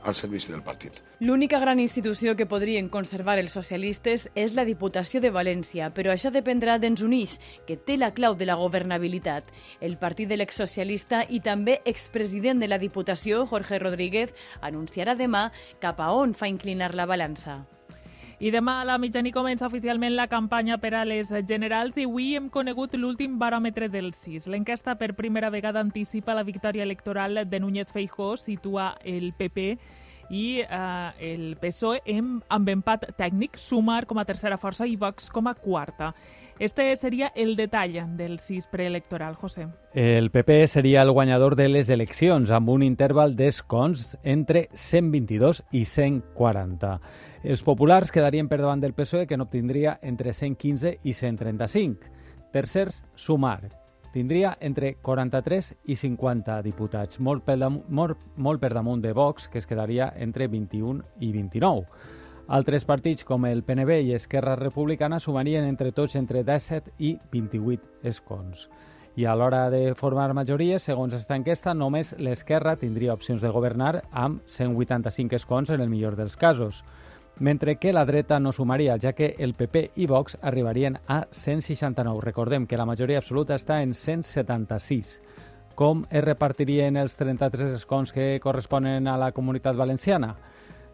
al 0.04 0.16
servici 0.16 0.52
del 0.52 0.64
partit. 0.64 1.02
L'única 1.20 1.60
gran 1.60 1.80
institució 1.80 2.36
que 2.36 2.48
podrien 2.50 2.90
conservar 2.90 3.38
els 3.40 3.54
socialistes 3.56 4.30
és 4.36 4.56
la 4.56 4.66
Diputació 4.66 5.22
de 5.22 5.32
València, 5.32 5.92
però 5.94 6.14
això 6.14 6.32
dependrà 6.32 6.80
d'Ens 6.80 7.04
Unix, 7.06 7.38
que 7.68 7.78
té 7.78 7.98
la 7.98 8.14
clau 8.14 8.36
de 8.36 8.48
la 8.50 8.58
governabilitat. 8.60 9.52
El 9.82 9.98
partit 9.98 10.30
de 10.30 10.40
l'exsocialista 10.40 11.26
i 11.30 11.40
també 11.40 11.82
expresident 11.86 12.60
de 12.60 12.72
la 12.72 12.82
Diputació, 12.82 13.46
Jorge 13.46 13.80
Rodríguez, 13.80 14.34
anunciarà 14.62 15.16
demà 15.16 15.50
cap 15.80 16.02
a 16.02 16.12
on 16.16 16.34
fa 16.34 16.52
inclinar 16.52 16.94
la 16.96 17.06
balança. 17.06 17.64
I 18.46 18.52
demà 18.54 18.76
a 18.78 18.86
la 18.86 19.00
mitjanit 19.02 19.34
comença 19.34 19.66
oficialment 19.66 20.14
la 20.14 20.28
campanya 20.30 20.76
per 20.78 20.92
a 20.94 21.00
les 21.08 21.32
generals 21.50 21.96
i 21.98 22.04
avui 22.06 22.36
hem 22.38 22.46
conegut 22.54 22.94
l'últim 22.94 23.40
baròmetre 23.42 23.88
del 23.90 24.12
CIS. 24.14 24.46
L'enquesta 24.54 24.94
per 25.00 25.16
primera 25.18 25.50
vegada 25.50 25.82
anticipa 25.82 26.36
la 26.38 26.44
victòria 26.46 26.86
electoral 26.86 27.42
de 27.50 27.60
Núñez 27.60 27.90
Feijó, 27.90 28.36
situa 28.38 29.00
el 29.02 29.32
PP 29.34 29.66
i 30.30 30.62
eh, 30.62 31.32
el 31.32 31.56
PSOE 31.58 32.04
amb, 32.20 32.44
amb 32.46 32.70
empat 32.70 33.08
tècnic, 33.18 33.58
Sumar 33.58 34.04
com 34.06 34.22
a 34.22 34.28
tercera 34.30 34.62
força 34.62 34.86
i 34.86 34.94
Vox 34.94 35.32
com 35.34 35.50
a 35.50 35.56
quarta. 35.58 36.14
Este 36.58 36.96
seria 36.96 37.34
el 37.36 37.58
detall 37.58 38.16
del 38.16 38.40
CIS 38.40 38.68
preelectoral, 38.68 39.36
José. 39.36 39.68
El 39.94 40.32
PP 40.32 40.68
seria 40.68 41.02
el 41.02 41.12
guanyador 41.12 41.58
de 41.58 41.68
les 41.68 41.90
eleccions 41.90 42.50
amb 42.50 42.70
un 42.72 42.82
interval 42.82 43.36
d'escons 43.36 44.18
entre 44.24 44.70
122 44.72 45.66
i 45.76 45.84
140. 45.84 46.94
Els 47.44 47.62
populars 47.62 48.14
quedarien 48.16 48.48
per 48.48 48.62
davant 48.62 48.80
del 48.80 48.96
PSOE, 48.96 49.28
que 49.28 49.36
n'obtindria 49.36 50.00
entre 50.02 50.32
115 50.32 51.00
i 51.04 51.14
135. 51.14 52.08
Tercers, 52.56 53.04
Sumar. 53.16 53.68
Tindria 54.14 54.56
entre 54.64 54.96
43 55.04 55.74
i 55.92 55.98
50 56.00 56.62
diputats, 56.64 57.20
molt 57.20 57.44
per, 57.44 57.60
damunt, 57.60 57.84
molt, 57.90 58.30
molt 58.38 58.64
per 58.64 58.72
damunt 58.72 59.04
de 59.04 59.12
Vox, 59.12 59.50
que 59.52 59.60
es 59.60 59.68
quedaria 59.68 60.14
entre 60.16 60.48
21 60.48 61.04
i 61.20 61.34
29. 61.36 62.15
Altres 62.48 62.84
partits 62.86 63.26
com 63.26 63.48
el 63.50 63.64
PNB 63.66 64.04
i 64.06 64.12
Esquerra 64.14 64.54
Republicana 64.56 65.18
sumarien 65.20 65.66
entre 65.66 65.90
tots 65.92 66.14
entre 66.16 66.44
17 66.46 66.92
i 67.00 67.16
28 67.32 68.06
escons. 68.06 68.68
I 69.16 69.26
a 69.26 69.34
l'hora 69.34 69.70
de 69.74 69.96
formar 69.98 70.28
majories, 70.38 70.84
segons 70.84 71.16
aquesta 71.16 71.40
enquesta, 71.40 71.74
només 71.74 72.14
l'Esquerra 72.20 72.76
tindria 72.78 73.16
opcions 73.16 73.42
de 73.42 73.50
governar 73.50 74.04
amb 74.12 74.44
185 74.46 75.40
escons 75.40 75.72
en 75.74 75.82
el 75.82 75.90
millor 75.90 76.16
dels 76.20 76.38
casos 76.38 76.84
mentre 77.40 77.78
que 77.78 77.92
la 77.92 78.06
dreta 78.06 78.40
no 78.40 78.52
sumaria, 78.52 78.98
ja 79.02 79.14
que 79.14 79.36
el 79.40 79.56
PP 79.56 79.92
i 79.96 80.06
Vox 80.08 80.38
arribarien 80.42 81.00
a 81.08 81.26
169. 81.32 82.22
Recordem 82.22 82.68
que 82.68 82.78
la 82.78 82.86
majoria 82.86 83.18
absoluta 83.20 83.56
està 83.56 83.82
en 83.82 83.94
176. 83.94 85.20
Com 85.76 86.06
es 86.10 86.24
repartirien 86.24 86.96
els 86.96 87.18
33 87.18 87.74
escons 87.76 88.14
que 88.14 88.40
corresponen 88.40 89.08
a 89.08 89.18
la 89.18 89.34
comunitat 89.34 89.76
valenciana? 89.76 90.36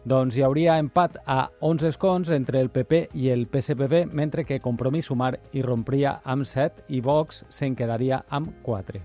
Doncs 0.02 0.34
hi 0.34 0.42
hauria 0.42 0.80
empat 0.82 1.20
a 1.30 1.52
11 1.60 1.92
escons 1.92 2.30
entre 2.34 2.58
el 2.58 2.72
PP 2.74 3.04
i 3.14 3.28
el 3.30 3.46
PSPB, 3.46 4.08
mentre 4.10 4.42
que 4.44 4.58
Compromís 4.58 5.06
Sumar 5.06 5.36
hi 5.52 5.62
rompria 5.62 6.16
amb 6.24 6.42
7 6.42 6.88
i 6.90 6.98
Vox 7.00 7.44
se'n 7.48 7.76
quedaria 7.78 8.24
amb 8.28 8.50
4. 8.66 8.98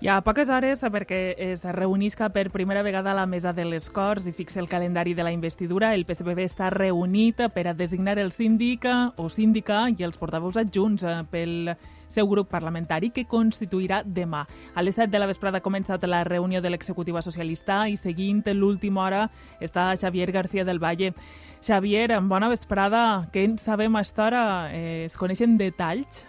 Hi 0.00 0.08
ha 0.08 0.22
poques 0.24 0.48
hores 0.48 0.80
perquè 0.94 1.34
es 1.50 1.66
reunisca 1.76 2.30
per 2.32 2.48
primera 2.54 2.80
vegada 2.86 3.12
a 3.12 3.18
la 3.18 3.26
mesa 3.26 3.52
de 3.52 3.66
les 3.68 3.90
Corts 3.90 4.30
i 4.30 4.32
fixa 4.32 4.62
el 4.62 4.68
calendari 4.70 5.12
de 5.12 5.26
la 5.26 5.32
investidura. 5.34 5.92
El 5.92 6.06
PSPB 6.08 6.40
està 6.46 6.70
reunit 6.72 7.44
per 7.52 7.66
a 7.68 7.74
designar 7.76 8.16
el 8.18 8.32
síndic 8.32 8.86
o 8.88 9.28
síndica 9.28 9.90
i 9.90 10.06
els 10.08 10.16
portaveus 10.16 10.56
adjunts 10.56 11.04
pel 11.28 11.74
seu 12.08 12.26
grup 12.26 12.48
parlamentari 12.50 13.10
que 13.10 13.26
constituirà 13.28 14.02
demà. 14.04 14.46
A 14.74 14.82
les 14.82 14.96
7 14.96 15.12
de 15.12 15.20
la 15.20 15.28
vesprada 15.30 15.58
ha 15.58 15.64
començat 15.64 16.04
la 16.08 16.24
reunió 16.24 16.62
de 16.64 16.72
l'executiva 16.72 17.22
socialista 17.22 17.84
i 17.88 17.96
seguint 17.96 18.42
l'última 18.54 19.04
hora 19.04 19.28
està 19.60 19.92
Xavier 19.96 20.32
García 20.32 20.64
del 20.64 20.82
Valle. 20.82 21.12
Xavier, 21.60 22.20
bona 22.22 22.48
vesprada. 22.48 23.28
Què 23.32 23.44
en 23.44 23.58
sabem 23.58 23.96
a 23.96 24.02
esta 24.02 24.26
hora? 24.26 24.42
Eh, 24.72 25.04
es 25.04 25.16
coneixen 25.18 25.56
detalls? 25.58 26.24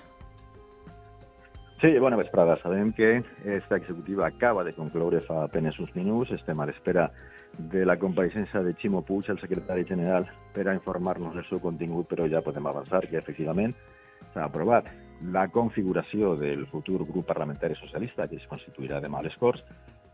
Sí, 1.82 1.98
bona 1.98 2.18
vesprada. 2.18 2.58
Sabem 2.62 2.92
que 2.92 3.24
esta 3.46 3.78
executiva 3.78 4.28
acaba 4.28 4.64
de 4.64 4.74
concloure 4.74 5.22
fa 5.22 5.46
apenes 5.46 5.80
uns 5.80 5.96
minuts. 5.96 6.34
Estem 6.36 6.60
a 6.60 6.66
l'espera 6.68 7.10
de 7.58 7.86
la 7.86 7.98
compareixença 7.98 8.64
de 8.64 8.74
Ximo 8.76 9.02
Puig, 9.02 9.30
el 9.30 9.40
secretari 9.40 9.86
general, 9.86 10.28
per 10.54 10.68
a 10.68 10.76
informar-nos 10.76 11.36
del 11.36 11.48
seu 11.48 11.62
contingut, 11.64 12.10
però 12.12 12.28
ja 12.28 12.44
podem 12.44 12.68
avançar 12.68 13.06
que 13.08 13.18
efectivament 13.18 13.74
s'ha 14.34 14.44
aprovat 14.44 14.90
la 15.22 15.48
configuració 15.52 16.36
del 16.40 16.66
futur 16.68 17.04
grup 17.08 17.28
parlamentari 17.28 17.76
socialista 17.76 18.28
que 18.28 18.38
es 18.40 18.48
constituirà 18.48 19.02
demà 19.04 19.20
a 19.20 19.26
les 19.28 19.36
Corts. 19.38 19.64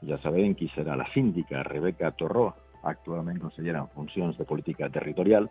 Ja 0.05 0.17
sabem 0.23 0.55
qui 0.57 0.67
serà 0.73 0.95
la 0.97 1.07
síndica, 1.13 1.63
Rebeca 1.63 2.11
Torró, 2.17 2.49
actualment 2.83 3.39
consellera 3.41 3.83
en 3.83 3.91
funcions 3.93 4.37
de 4.37 4.45
política 4.45 4.89
territorial. 4.89 5.49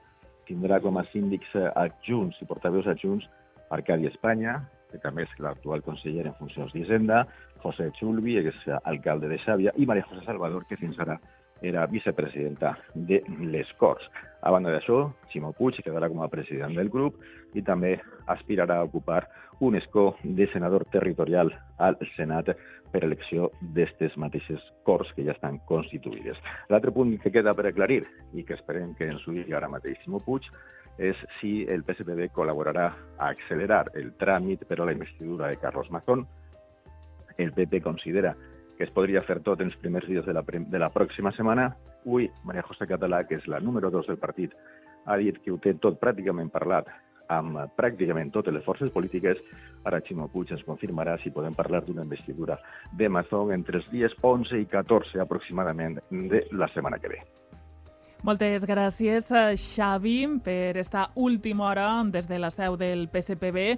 Tindrà 0.48 0.80
com 0.82 0.98
a 0.98 1.06
síndics 1.12 1.54
adjunts 1.74 2.40
i 2.42 2.48
portaveus 2.50 2.90
adjunts 2.90 3.26
Arcadi 3.70 4.10
Espanya, 4.10 4.58
que 4.90 5.00
també 5.02 5.24
és 5.24 5.38
l'actual 5.42 5.82
conseller 5.82 6.26
en 6.28 6.36
funcions 6.38 6.74
d'Hisenda, 6.74 7.24
José 7.62 7.88
Chulvi, 7.98 8.36
que 8.42 8.52
és 8.52 8.66
alcalde 8.84 9.30
de 9.30 9.38
Xàbia, 9.42 9.72
i 9.76 9.86
Maria 9.86 10.06
José 10.10 10.26
Salvador, 10.26 10.66
que 10.68 10.78
fins 10.78 10.98
ara 11.00 11.18
era 11.64 11.86
vicepresidenta 11.86 12.78
de 12.94 13.22
les 13.40 13.70
Corts. 13.80 14.04
A 14.44 14.50
banda 14.52 14.74
d'això, 14.74 15.08
Ximo 15.32 15.54
Puig 15.56 15.78
quedarà 15.80 16.10
com 16.12 16.20
a 16.20 16.28
president 16.28 16.76
del 16.76 16.90
grup 16.92 17.16
i 17.56 17.62
també 17.64 17.94
aspirarà 18.28 18.76
a 18.78 18.84
ocupar 18.84 19.22
un 19.64 19.78
escó 19.78 20.14
de 20.22 20.46
senador 20.52 20.84
territorial 20.92 21.52
al 21.78 21.96
Senat 22.16 22.52
per 22.92 23.02
elecció 23.06 23.48
d'aquestes 23.62 24.18
mateixes 24.20 24.62
Corts 24.84 25.10
que 25.16 25.24
ja 25.24 25.32
estan 25.32 25.58
constituïdes. 25.70 26.36
L'altre 26.68 26.92
punt 26.92 27.16
que 27.22 27.32
queda 27.32 27.54
per 27.56 27.66
aclarir 27.70 28.02
i 28.34 28.44
que 28.44 28.58
esperem 28.58 28.92
que 28.98 29.08
ens 29.08 29.24
ho 29.26 29.32
digui 29.32 29.56
ara 29.56 29.70
mateix 29.72 29.96
Ximo 30.04 30.20
Puig 30.20 30.46
és 30.98 31.18
si 31.40 31.64
el 31.66 31.82
PSPB 31.82 32.28
col·laborarà 32.36 32.90
a 33.18 33.30
accelerar 33.32 33.86
el 33.98 34.12
tràmit 34.20 34.68
per 34.68 34.78
a 34.78 34.84
la 34.84 34.94
investidura 34.94 35.48
de 35.48 35.58
Carlos 35.62 35.90
Mazón. 35.90 36.26
El 37.38 37.50
PP 37.52 37.80
considera 37.82 38.36
es 38.82 38.90
podria 38.90 39.22
fer 39.22 39.38
tot 39.46 39.60
en 39.62 39.70
els 39.70 39.78
primers 39.78 40.08
dies 40.10 40.26
de 40.26 40.34
la, 40.34 40.42
de 40.42 40.78
la 40.82 40.90
pròxima 40.90 41.30
setmana. 41.36 41.70
Avui, 42.04 42.26
Maria 42.44 42.66
José 42.66 42.88
Català, 42.90 43.22
que 43.28 43.38
és 43.38 43.46
la 43.46 43.60
número 43.60 43.90
2 43.94 44.10
del 44.10 44.18
partit, 44.18 44.54
ha 45.06 45.16
dit 45.20 45.38
que 45.44 45.52
ho 45.52 45.60
té 45.62 45.76
tot 45.78 46.00
pràcticament 46.00 46.50
parlat 46.50 46.90
amb 47.32 47.56
pràcticament 47.78 48.32
totes 48.32 48.52
les 48.54 48.64
forces 48.64 48.90
polítiques. 48.92 49.38
Ara 49.84 50.00
Ximo 50.04 50.28
Puig 50.32 50.50
ens 50.52 50.64
confirmarà 50.66 51.16
si 51.22 51.32
podem 51.32 51.54
parlar 51.54 51.84
d'una 51.84 52.04
investidura 52.04 52.58
de 52.92 53.08
Mazón 53.08 53.52
entre 53.52 53.78
els 53.80 53.88
dies 53.92 54.12
11 54.20 54.60
i 54.60 54.66
14 54.66 55.22
aproximadament 55.22 56.00
de 56.10 56.44
la 56.52 56.68
setmana 56.74 56.98
que 56.98 57.14
ve. 57.14 57.22
Moltes 58.24 58.64
gràcies, 58.64 59.28
Xavi, 59.60 60.40
per 60.40 60.78
esta 60.80 61.10
última 61.14 61.68
hora 61.68 61.88
des 62.08 62.28
de 62.28 62.38
la 62.38 62.48
seu 62.50 62.76
del 62.80 63.08
PSPB. 63.12 63.76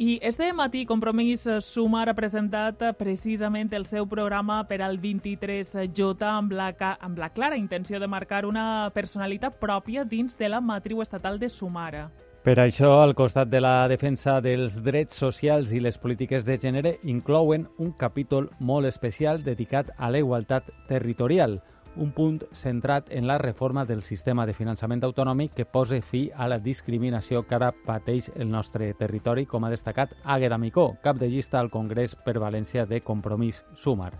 I 0.00 0.18
este 0.22 0.50
matí 0.54 0.86
Compromís 0.86 1.42
Sumar 1.60 2.06
ha 2.08 2.14
presentat 2.16 2.80
precisament 2.96 3.68
el 3.76 3.82
seu 3.84 4.06
programa 4.08 4.62
per 4.64 4.78
al 4.80 4.96
23J 4.96 6.24
amb 6.24 6.54
la, 6.56 6.70
amb 7.04 7.18
la 7.20 7.28
clara 7.28 7.58
intenció 7.60 8.00
de 8.00 8.08
marcar 8.08 8.46
una 8.48 8.88
personalitat 8.94 9.58
pròpia 9.60 10.06
dins 10.08 10.38
de 10.40 10.48
la 10.48 10.62
matriu 10.64 11.02
estatal 11.04 11.36
de 11.38 11.50
Sumar. 11.52 12.08
Per 12.40 12.54
això, 12.64 12.94
al 13.02 13.12
costat 13.12 13.52
de 13.52 13.60
la 13.60 13.84
defensa 13.92 14.38
dels 14.40 14.78
drets 14.80 15.20
socials 15.20 15.74
i 15.76 15.84
les 15.84 16.00
polítiques 16.00 16.48
de 16.48 16.56
gènere, 16.56 16.94
inclouen 17.04 17.68
un 17.76 17.92
capítol 17.92 18.48
molt 18.58 18.88
especial 18.88 19.44
dedicat 19.44 19.92
a 19.98 20.08
la 20.08 20.24
igualtat 20.24 20.72
territorial, 20.88 21.60
un 21.96 22.12
punt 22.12 22.40
centrat 22.52 23.10
en 23.10 23.26
la 23.26 23.38
reforma 23.38 23.84
del 23.84 24.02
sistema 24.02 24.46
de 24.46 24.54
finançament 24.54 25.04
autonòmic 25.04 25.54
que 25.56 25.66
pose 25.66 26.00
fi 26.02 26.28
a 26.34 26.48
la 26.48 26.58
discriminació 26.58 27.42
que 27.46 27.58
ara 27.58 27.72
pateix 27.72 28.30
el 28.36 28.50
nostre 28.50 28.92
territori, 28.94 29.46
com 29.46 29.64
ha 29.64 29.70
destacat 29.70 30.14
Àgueda 30.24 30.58
Micó, 30.58 30.94
cap 31.02 31.18
de 31.18 31.28
llista 31.28 31.60
al 31.60 31.70
Congrés 31.70 32.16
per 32.24 32.38
València 32.38 32.86
de 32.86 33.00
Compromís 33.00 33.64
Sumar 33.74 34.12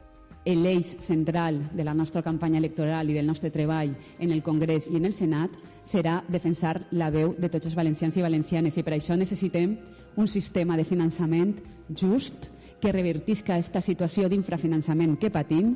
l'eix 0.47 0.97
central 1.01 1.61
de 1.77 1.85
la 1.85 1.95
nostra 1.95 2.23
campanya 2.23 2.59
electoral 2.59 3.11
i 3.11 3.15
del 3.15 3.27
nostre 3.27 3.51
treball 3.51 3.93
en 4.19 4.31
el 4.33 4.43
Congrés 4.43 4.89
i 4.91 4.97
en 4.97 5.05
el 5.05 5.13
Senat 5.13 5.53
serà 5.85 6.23
defensar 6.29 6.81
la 6.93 7.11
veu 7.11 7.35
de 7.37 7.51
tots 7.53 7.69
els 7.69 7.77
valencians 7.77 8.17
i 8.17 8.25
valencianes 8.25 8.79
i 8.79 8.83
per 8.83 8.97
això 8.97 9.17
necessitem 9.21 9.77
un 10.17 10.27
sistema 10.27 10.77
de 10.77 10.85
finançament 10.85 11.55
just 11.93 12.51
que 12.81 12.93
revertisca 12.93 13.55
aquesta 13.55 13.83
situació 13.85 14.29
d'infrafinançament 14.29 15.19
que 15.21 15.31
patim. 15.31 15.75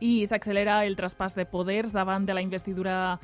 I 0.00 0.26
s'accelera 0.26 0.84
el 0.86 0.96
traspàs 0.96 1.34
de 1.34 1.46
poders 1.46 1.92
davant 1.92 2.26
de 2.26 2.34
la 2.34 2.42
investidura 2.42 3.18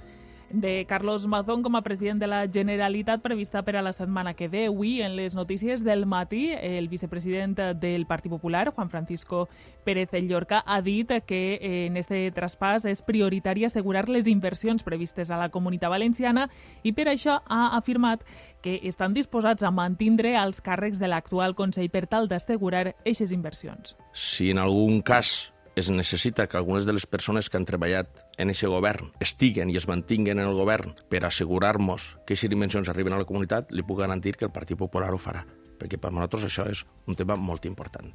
de 0.51 0.87
Carlos 0.87 1.27
Mazón 1.27 1.63
com 1.63 1.75
a 1.77 1.83
president 1.83 2.21
de 2.21 2.27
la 2.27 2.47
Generalitat 2.47 3.21
prevista 3.23 3.65
per 3.65 3.77
a 3.77 3.83
la 3.83 3.93
setmana 3.93 4.35
que 4.35 4.49
ve. 4.49 4.67
Avui, 4.67 5.03
en 5.03 5.17
les 5.17 5.35
notícies 5.35 5.85
del 5.85 6.07
matí, 6.07 6.53
el 6.53 6.89
vicepresident 6.89 7.59
del 7.81 8.07
Partit 8.07 8.31
Popular, 8.31 8.71
Juan 8.71 8.91
Francisco 8.91 9.49
Pérez 9.85 10.11
Llorca, 10.23 10.63
ha 10.67 10.81
dit 10.81 11.11
que 11.27 11.59
en 11.87 11.97
este 11.97 12.31
traspàs 12.33 12.87
és 12.87 13.03
prioritari 13.03 13.65
assegurar 13.65 14.09
les 14.09 14.27
inversions 14.27 14.83
previstes 14.83 15.31
a 15.31 15.39
la 15.39 15.51
comunitat 15.51 15.91
valenciana 15.91 16.49
i 16.83 16.93
per 16.93 17.09
això 17.09 17.41
ha 17.47 17.77
afirmat 17.77 18.25
que 18.63 18.81
estan 18.85 19.15
disposats 19.15 19.63
a 19.63 19.71
mantindre 19.71 20.37
els 20.41 20.63
càrrecs 20.63 21.01
de 21.01 21.09
l'actual 21.09 21.55
Consell 21.55 21.91
per 21.91 22.07
tal 22.07 22.29
d'assegurar 22.29 22.95
aquestes 22.95 23.33
inversions. 23.33 23.97
Si 24.13 24.51
en 24.51 24.59
algun 24.59 25.03
cas 25.03 25.54
es 25.75 25.91
necessita 25.91 26.47
que 26.47 26.57
algunes 26.57 26.87
de 26.87 26.93
les 26.93 27.07
persones 27.07 27.49
que 27.51 27.59
han 27.59 27.67
treballat 27.67 28.23
en 28.39 28.53
aquest 28.53 28.71
govern 28.71 29.11
estiguen 29.25 29.73
i 29.73 29.79
es 29.81 29.89
mantinguen 29.91 30.39
en 30.39 30.51
el 30.51 30.59
govern 30.59 30.95
per 31.11 31.25
assegurar-nos 31.25 32.13
que 32.25 32.35
aquestes 32.35 32.53
dimensions 32.53 32.89
arriben 32.89 33.15
a 33.15 33.23
la 33.23 33.29
comunitat, 33.29 33.73
li 33.73 33.83
puc 33.83 34.01
garantir 34.05 34.37
que 34.39 34.47
el 34.47 34.55
Partit 34.55 34.79
Popular 34.79 35.11
ho 35.15 35.19
farà, 35.19 35.43
perquè 35.81 35.99
per 35.99 36.13
nosaltres 36.13 36.47
això 36.51 36.69
és 36.71 36.85
un 37.07 37.19
tema 37.19 37.37
molt 37.37 37.67
important. 37.67 38.13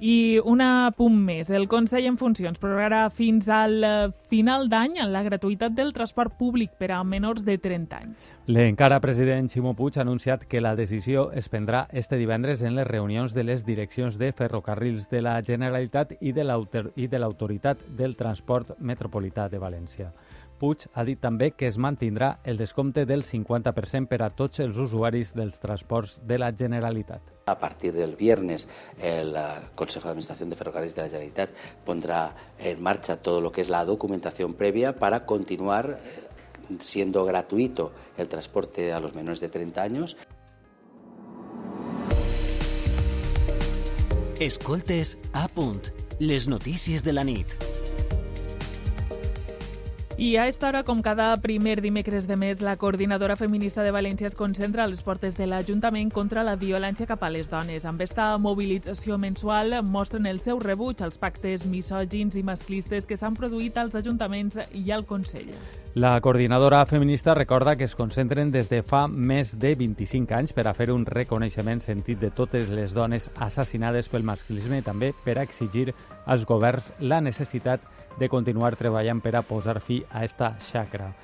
I 0.00 0.40
un 0.48 0.62
punt 0.96 1.16
més. 1.20 1.50
El 1.52 1.66
Consell 1.68 2.06
en 2.08 2.16
funcions 2.16 2.56
prorrogarà 2.58 3.02
fins 3.12 3.50
al 3.52 3.84
eh, 3.84 3.90
final 4.32 4.70
d'any 4.72 4.96
la 5.12 5.20
gratuïtat 5.26 5.74
del 5.76 5.92
transport 5.92 6.38
públic 6.38 6.72
per 6.80 6.88
a 6.96 7.02
menors 7.04 7.44
de 7.44 7.58
30 7.60 7.98
anys. 7.98 8.30
L'encara 8.48 9.00
president 9.04 9.50
Ximo 9.52 9.74
Puig 9.76 9.98
ha 9.98 10.02
anunciat 10.06 10.46
que 10.48 10.62
la 10.64 10.72
decisió 10.74 11.28
es 11.36 11.50
prendrà 11.52 11.84
este 11.92 12.16
divendres 12.16 12.62
en 12.62 12.78
les 12.80 12.88
reunions 12.88 13.36
de 13.36 13.44
les 13.44 13.66
direccions 13.68 14.16
de 14.16 14.32
ferrocarrils 14.32 15.10
de 15.10 15.20
la 15.20 15.36
Generalitat 15.44 16.16
i 16.20 16.32
de 16.32 16.44
l'Autoritat 16.48 17.84
del 17.96 18.16
Transport 18.16 18.78
Metropolità 18.80 19.50
de 19.52 19.60
València. 19.60 20.14
Puig 20.60 20.84
ha 20.92 21.04
dit 21.08 21.18
també 21.20 21.50
que 21.56 21.68
es 21.70 21.78
mantindrà 21.80 22.34
el 22.44 22.60
descompte 22.60 23.06
del 23.08 23.24
50% 23.24 24.10
per 24.10 24.20
a 24.20 24.28
tots 24.36 24.60
els 24.60 24.76
usuaris 24.76 25.32
dels 25.32 25.56
transports 25.62 26.18
de 26.28 26.36
la 26.38 26.50
Generalitat. 26.52 27.22
A 27.48 27.56
partir 27.58 27.94
del 27.94 28.14
viernes, 28.14 28.68
el 29.00 29.34
Consejo 29.74 30.08
de 30.08 30.10
Administración 30.10 30.50
de 30.50 30.56
Ferrocarriles 30.56 30.94
de 30.94 31.02
la 31.02 31.08
Generalitat 31.08 31.50
pondrá 31.84 32.34
en 32.58 32.82
marcha 32.82 33.16
todo 33.16 33.40
lo 33.40 33.50
que 33.52 33.62
es 33.62 33.70
la 33.70 33.84
documentación 33.86 34.54
previa 34.54 34.98
para 34.98 35.24
continuar 35.24 35.98
eh, 35.98 36.76
siendo 36.78 37.24
gratuito 37.24 37.92
el 38.18 38.28
transporte 38.28 38.92
a 38.92 39.00
los 39.00 39.14
menores 39.14 39.40
de 39.40 39.48
30 39.48 39.82
años. 39.82 40.16
Escoltes 44.38 45.18
a 45.32 45.48
punt, 45.48 45.88
les 46.18 46.48
notícies 46.48 47.04
de 47.04 47.12
la 47.12 47.24
nit. 47.24 47.79
I 50.20 50.36
a 50.36 50.48
esta 50.48 50.68
hora, 50.68 50.82
com 50.84 51.00
cada 51.00 51.34
primer 51.38 51.80
dimecres 51.80 52.26
de 52.28 52.36
mes, 52.36 52.60
la 52.60 52.76
coordinadora 52.76 53.36
feminista 53.36 53.82
de 53.82 53.90
València 53.90 54.28
es 54.28 54.34
concentra 54.36 54.84
a 54.84 54.86
les 54.86 55.00
portes 55.00 55.32
de 55.38 55.46
l'Ajuntament 55.48 56.10
contra 56.12 56.42
la 56.44 56.58
violència 56.60 57.06
cap 57.08 57.22
a 57.24 57.30
les 57.32 57.48
dones. 57.48 57.86
Amb 57.88 58.02
esta 58.04 58.26
mobilització 58.36 59.16
mensual 59.16 59.78
mostren 59.80 60.28
el 60.28 60.42
seu 60.44 60.60
rebuig 60.60 61.00
als 61.00 61.16
pactes 61.16 61.64
misògins 61.64 62.36
i 62.36 62.42
masclistes 62.44 63.08
que 63.08 63.16
s'han 63.16 63.32
produït 63.32 63.78
als 63.80 63.96
ajuntaments 63.96 64.60
i 64.76 64.92
al 64.92 65.06
Consell. 65.08 65.54
La 65.94 66.12
coordinadora 66.20 66.84
feminista 66.84 67.32
recorda 67.34 67.74
que 67.76 67.88
es 67.88 67.96
concentren 67.96 68.52
des 68.52 68.68
de 68.68 68.82
fa 68.82 69.06
més 69.08 69.54
de 69.58 69.72
25 69.74 70.36
anys 70.36 70.52
per 70.52 70.66
a 70.68 70.74
fer 70.76 70.90
un 70.92 71.06
reconeixement 71.08 71.80
sentit 71.80 72.20
de 72.20 72.28
totes 72.28 72.68
les 72.68 72.92
dones 72.92 73.30
assassinades 73.40 74.12
pel 74.12 74.28
masclisme 74.28 74.82
i 74.82 74.84
també 74.84 75.14
per 75.24 75.38
a 75.38 75.48
exigir 75.48 75.94
als 76.26 76.44
governs 76.44 76.92
la 77.00 77.22
necessitat 77.24 77.80
de 77.80 77.99
continuar 78.28 78.76
treballant 78.76 79.22
per 79.24 79.36
a 79.36 79.42
posar 79.42 79.80
fi 79.80 80.02
a 80.10 80.24
esta 80.24 80.56
xacra. 80.58 81.14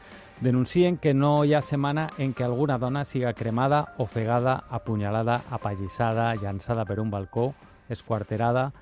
Denuncien 0.40 0.96
que 0.96 1.14
no 1.14 1.44
hi 1.44 1.54
ha 1.54 1.62
setmana 1.64 2.10
en 2.18 2.34
què 2.34 2.44
alguna 2.44 2.78
dona 2.78 3.04
siga 3.04 3.32
cremada, 3.32 3.94
ofegada, 3.98 4.64
apunyalada, 4.70 5.42
apallissada, 5.50 6.34
llançada 6.36 6.84
per 6.84 7.00
un 7.00 7.10
balcó, 7.10 7.54
esquarterada, 7.88 8.72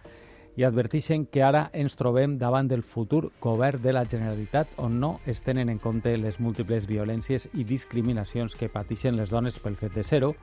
i 0.56 0.62
adverteixen 0.62 1.26
que 1.26 1.42
ara 1.42 1.68
ens 1.74 1.96
trobem 1.98 2.36
davant 2.38 2.68
del 2.70 2.82
futur 2.82 3.32
govern 3.42 3.82
de 3.82 3.92
la 3.92 4.04
Generalitat 4.06 4.70
on 4.78 5.00
no 5.00 5.16
es 5.26 5.42
tenen 5.42 5.68
en 5.68 5.80
compte 5.82 6.14
les 6.16 6.38
múltiples 6.40 6.86
violències 6.86 7.48
i 7.54 7.64
discriminacions 7.66 8.54
que 8.54 8.70
pateixen 8.70 9.18
les 9.18 9.30
dones 9.34 9.58
pel 9.58 9.78
fet 9.80 9.94
de 9.98 10.06
ser-ho 10.06 10.34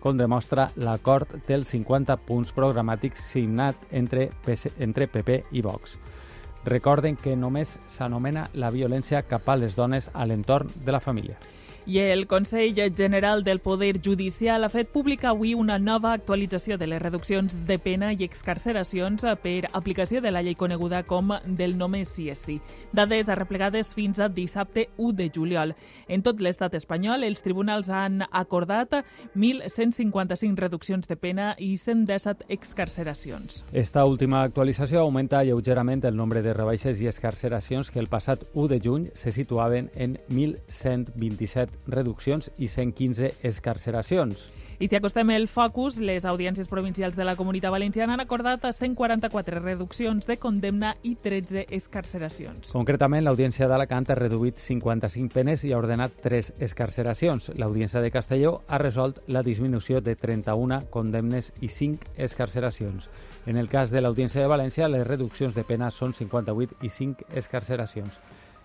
com 0.00 0.16
demostra 0.16 0.70
l'acord 0.76 1.34
dels 1.48 1.68
50 1.74 2.16
punts 2.24 2.52
programàtics 2.54 3.24
signat 3.32 3.76
entre, 3.90 4.30
PC, 4.44 4.72
entre 4.78 5.08
PP 5.08 5.42
i 5.52 5.62
Vox. 5.62 5.98
Recorden 6.68 7.16
que 7.16 7.36
només 7.36 7.78
s'anomena 7.88 8.48
la 8.52 8.68
violència 8.70 9.22
cap 9.24 9.48
a 9.48 9.56
les 9.56 9.76
dones 9.76 10.10
a 10.12 10.26
l'entorn 10.26 10.68
de 10.84 10.92
la 10.92 11.00
família. 11.00 11.38
I 11.88 12.00
el 12.00 12.26
Consell 12.26 12.74
General 12.94 13.42
del 13.42 13.60
Poder 13.60 14.02
Judicial 14.04 14.62
ha 14.64 14.68
fet 14.68 14.90
pública 14.92 15.30
avui 15.30 15.54
una 15.56 15.78
nova 15.78 16.10
actualització 16.12 16.76
de 16.76 16.84
les 16.86 17.00
reduccions 17.00 17.54
de 17.64 17.78
pena 17.80 18.10
i 18.12 18.26
excarceracions 18.26 19.24
per 19.40 19.70
aplicació 19.72 20.20
de 20.20 20.28
la 20.28 20.42
llei 20.44 20.52
coneguda 20.54 21.00
com 21.08 21.32
del 21.46 21.78
només 21.78 22.12
sí. 22.12 22.58
Dades 22.92 23.30
arreplegades 23.32 23.94
fins 23.96 24.20
a 24.20 24.28
dissabte 24.28 24.90
1 24.98 25.14
de 25.16 25.30
juliol. 25.34 25.72
En 26.08 26.20
tot 26.20 26.42
l'estat 26.44 26.74
espanyol, 26.76 27.24
els 27.24 27.40
tribunals 27.40 27.88
han 27.88 28.20
acordat 28.32 28.92
1.155 29.34 30.60
reduccions 30.60 31.08
de 31.08 31.16
pena 31.16 31.54
i 31.56 31.78
117 31.78 32.44
excarceracions. 32.50 33.64
Esta 33.72 34.04
última 34.04 34.42
actualització 34.42 35.00
augmenta 35.00 35.40
lleugerament 35.42 36.04
el 36.04 36.20
nombre 36.20 36.42
de 36.42 36.52
rebaixes 36.52 37.00
i 37.00 37.08
excarceracions 37.08 37.90
que 37.90 37.98
el 37.98 38.12
passat 38.12 38.44
1 38.52 38.68
de 38.68 38.80
juny 38.84 39.08
se 39.14 39.32
situaven 39.32 39.88
en 39.96 40.18
1.127 40.28 41.77
reduccions 41.86 42.50
i 42.58 42.68
115 42.68 43.34
escarceracions. 43.42 44.48
I 44.78 44.86
si 44.86 44.94
acostem 44.94 45.32
el 45.34 45.48
focus, 45.50 45.96
les 45.98 46.22
audiències 46.22 46.68
provincials 46.70 47.16
de 47.18 47.24
la 47.26 47.34
Comunitat 47.34 47.72
Valenciana 47.74 48.14
han 48.14 48.20
acordat 48.22 48.62
a 48.62 48.70
144 48.72 49.58
reduccions 49.58 50.28
de 50.30 50.36
condemna 50.38 50.92
i 51.02 51.16
13 51.18 51.64
escarceracions. 51.74 52.70
Concretament, 52.70 53.24
l'Audiència 53.26 53.66
d'Alacant 53.66 54.06
ha 54.06 54.18
reduït 54.20 54.62
55 54.62 55.34
penes 55.34 55.66
i 55.66 55.72
ha 55.74 55.82
ordenat 55.82 56.14
3 56.22 56.52
escarceracions. 56.62 57.50
L'Audiència 57.58 57.98
de 58.04 58.12
Castelló 58.14 58.60
ha 58.68 58.78
resolt 58.78 59.18
la 59.26 59.42
disminució 59.42 59.98
de 59.98 60.14
31 60.14 60.84
condemnes 60.94 61.50
i 61.58 61.74
5 61.74 62.14
escarceracions. 62.14 63.10
En 63.50 63.58
el 63.58 63.66
cas 63.66 63.90
de 63.90 63.98
l'Audiència 63.98 64.44
de 64.44 64.54
València, 64.54 64.86
les 64.86 65.06
reduccions 65.08 65.58
de 65.58 65.66
pena 65.66 65.90
són 65.90 66.14
58 66.14 66.78
i 66.86 66.88
5 66.88 67.32
escarceracions. 67.34 68.20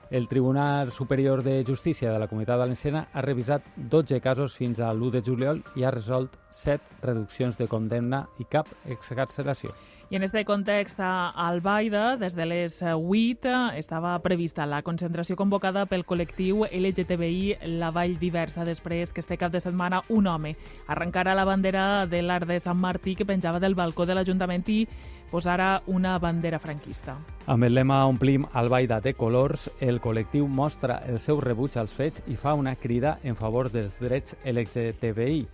El 0.10 0.28
Tribunal 0.28 0.92
Superior 0.92 1.44
de 1.44 1.64
Justícia 1.66 2.12
de 2.12 2.20
la 2.20 2.28
Comunitat 2.28 2.60
Valenciana 2.60 3.08
ha 3.14 3.22
revisat 3.22 3.64
12 3.76 4.20
casos 4.22 4.56
fins 4.56 4.80
a 4.80 4.92
l'1 4.94 5.12
de 5.16 5.22
juliol 5.26 5.64
i 5.76 5.84
ha 5.84 5.92
resolt 5.92 6.38
7 6.52 7.02
reduccions 7.02 7.58
de 7.58 7.68
condemna 7.68 8.28
i 8.38 8.46
cap 8.46 8.68
excarceració. 8.86 9.72
I 10.14 10.16
en 10.16 10.22
aquest 10.22 10.46
context, 10.46 11.00
a 11.00 11.32
Albaida, 11.32 12.18
des 12.18 12.36
de 12.36 12.46
les 12.46 12.76
8, 12.86 13.72
estava 13.80 14.12
prevista 14.22 14.68
la 14.70 14.84
concentració 14.86 15.34
convocada 15.34 15.88
pel 15.90 16.06
col·lectiu 16.06 16.68
LGTBI 16.68 17.72
La 17.80 17.90
Vall 17.90 18.20
Diversa, 18.22 18.62
després 18.62 19.10
que 19.10 19.26
este 19.26 19.40
cap 19.42 19.50
de 19.52 19.64
setmana 19.64 20.04
un 20.14 20.30
home 20.30 20.54
arrencara 20.86 21.34
la 21.34 21.48
bandera 21.50 22.06
de 22.06 22.22
l'Art 22.22 22.46
de 22.46 22.60
Sant 22.62 22.78
Martí 22.78 23.16
que 23.18 23.26
penjava 23.26 23.58
del 23.58 23.74
balcó 23.74 24.06
de 24.06 24.14
l'Ajuntament 24.14 24.70
i 24.70 24.84
posara 25.32 25.82
una 25.88 26.20
bandera 26.22 26.62
franquista. 26.62 27.18
Amb 27.50 27.66
el 27.66 27.74
lema 27.74 28.04
Omplim 28.06 28.46
Albaida 28.54 29.02
de 29.02 29.16
colors, 29.18 29.72
el 29.82 29.98
col·lectiu 29.98 30.46
mostra 30.46 31.02
el 31.10 31.18
seu 31.18 31.42
rebuig 31.42 31.74
als 31.82 31.98
fets 31.98 32.22
i 32.30 32.38
fa 32.38 32.54
una 32.54 32.76
crida 32.76 33.18
en 33.24 33.34
favor 33.34 33.74
dels 33.74 33.98
drets 33.98 34.38
LGTBI. 34.46 35.48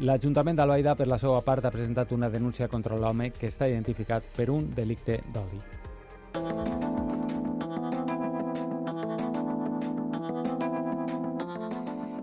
L'Ajuntament 0.00 0.56
d'Albaida, 0.56 0.94
per 0.96 1.06
la 1.06 1.18
seva 1.18 1.42
part, 1.44 1.64
ha 1.64 1.70
presentat 1.70 2.12
una 2.12 2.30
denúncia 2.30 2.68
contra 2.68 2.96
l'home 2.96 3.30
que 3.36 3.52
està 3.52 3.68
identificat 3.68 4.24
per 4.36 4.48
un 4.50 4.70
delicte 4.74 5.20
d'odi. 5.34 5.60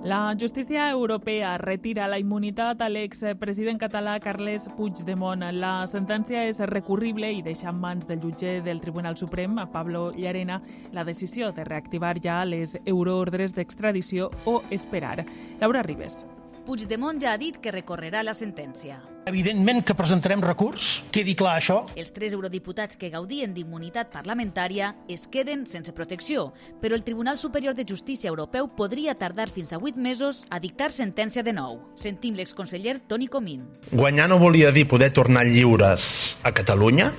La 0.10 0.36
justícia 0.40 0.90
europea 0.90 1.58
retira 1.60 2.08
la 2.08 2.18
immunitat 2.18 2.80
a 2.82 2.88
l'expresident 2.90 3.78
català 3.78 4.16
Carles 4.24 4.66
Puigdemont. 4.78 5.44
La 5.60 5.84
sentència 5.92 6.48
és 6.50 6.64
recurrible 6.72 7.30
i 7.36 7.44
deixa 7.46 7.70
en 7.70 7.78
mans 7.84 8.08
del 8.10 8.24
jutge 8.24 8.56
del 8.66 8.82
Tribunal 8.82 9.20
Suprem, 9.22 9.60
Pablo 9.70 10.10
Llarena, 10.18 10.64
la 10.98 11.04
decisió 11.04 11.52
de 11.52 11.68
reactivar 11.68 12.16
ja 12.24 12.42
les 12.46 12.80
euroordres 12.86 13.54
d'extradició 13.54 14.32
o 14.46 14.64
esperar. 14.72 15.26
Laura 15.62 15.84
Ribes. 15.84 16.24
Puigdemont 16.70 17.18
ja 17.18 17.32
ha 17.34 17.38
dit 17.42 17.56
que 17.58 17.72
recorrerà 17.74 18.20
la 18.22 18.36
sentència. 18.38 19.00
Evidentment 19.26 19.80
que 19.82 19.96
presentarem 19.98 20.44
recurs, 20.46 21.00
quedi 21.10 21.34
clar 21.34 21.56
això. 21.58 21.78
Els 21.98 22.12
tres 22.14 22.36
eurodiputats 22.38 23.00
que 23.02 23.08
gaudien 23.10 23.56
d'immunitat 23.56 24.12
parlamentària 24.14 24.92
es 25.10 25.24
queden 25.34 25.64
sense 25.66 25.90
protecció, 25.98 26.52
però 26.78 26.94
el 26.94 27.02
Tribunal 27.08 27.40
Superior 27.42 27.74
de 27.74 27.88
Justícia 27.90 28.30
Europeu 28.30 28.68
podria 28.78 29.16
tardar 29.18 29.48
fins 29.50 29.74
a 29.74 29.80
8 29.82 29.98
mesos 29.98 30.44
a 30.54 30.60
dictar 30.62 30.92
sentència 30.94 31.42
de 31.42 31.56
nou. 31.58 31.80
Sentim 31.98 32.38
l'exconseller 32.38 33.00
Toni 33.10 33.26
Comín. 33.34 33.64
Guanyar 33.90 34.28
no 34.30 34.38
volia 34.38 34.70
dir 34.70 34.86
poder 34.86 35.10
tornar 35.10 35.48
lliures 35.50 36.36
a 36.44 36.52
Catalunya 36.54 37.10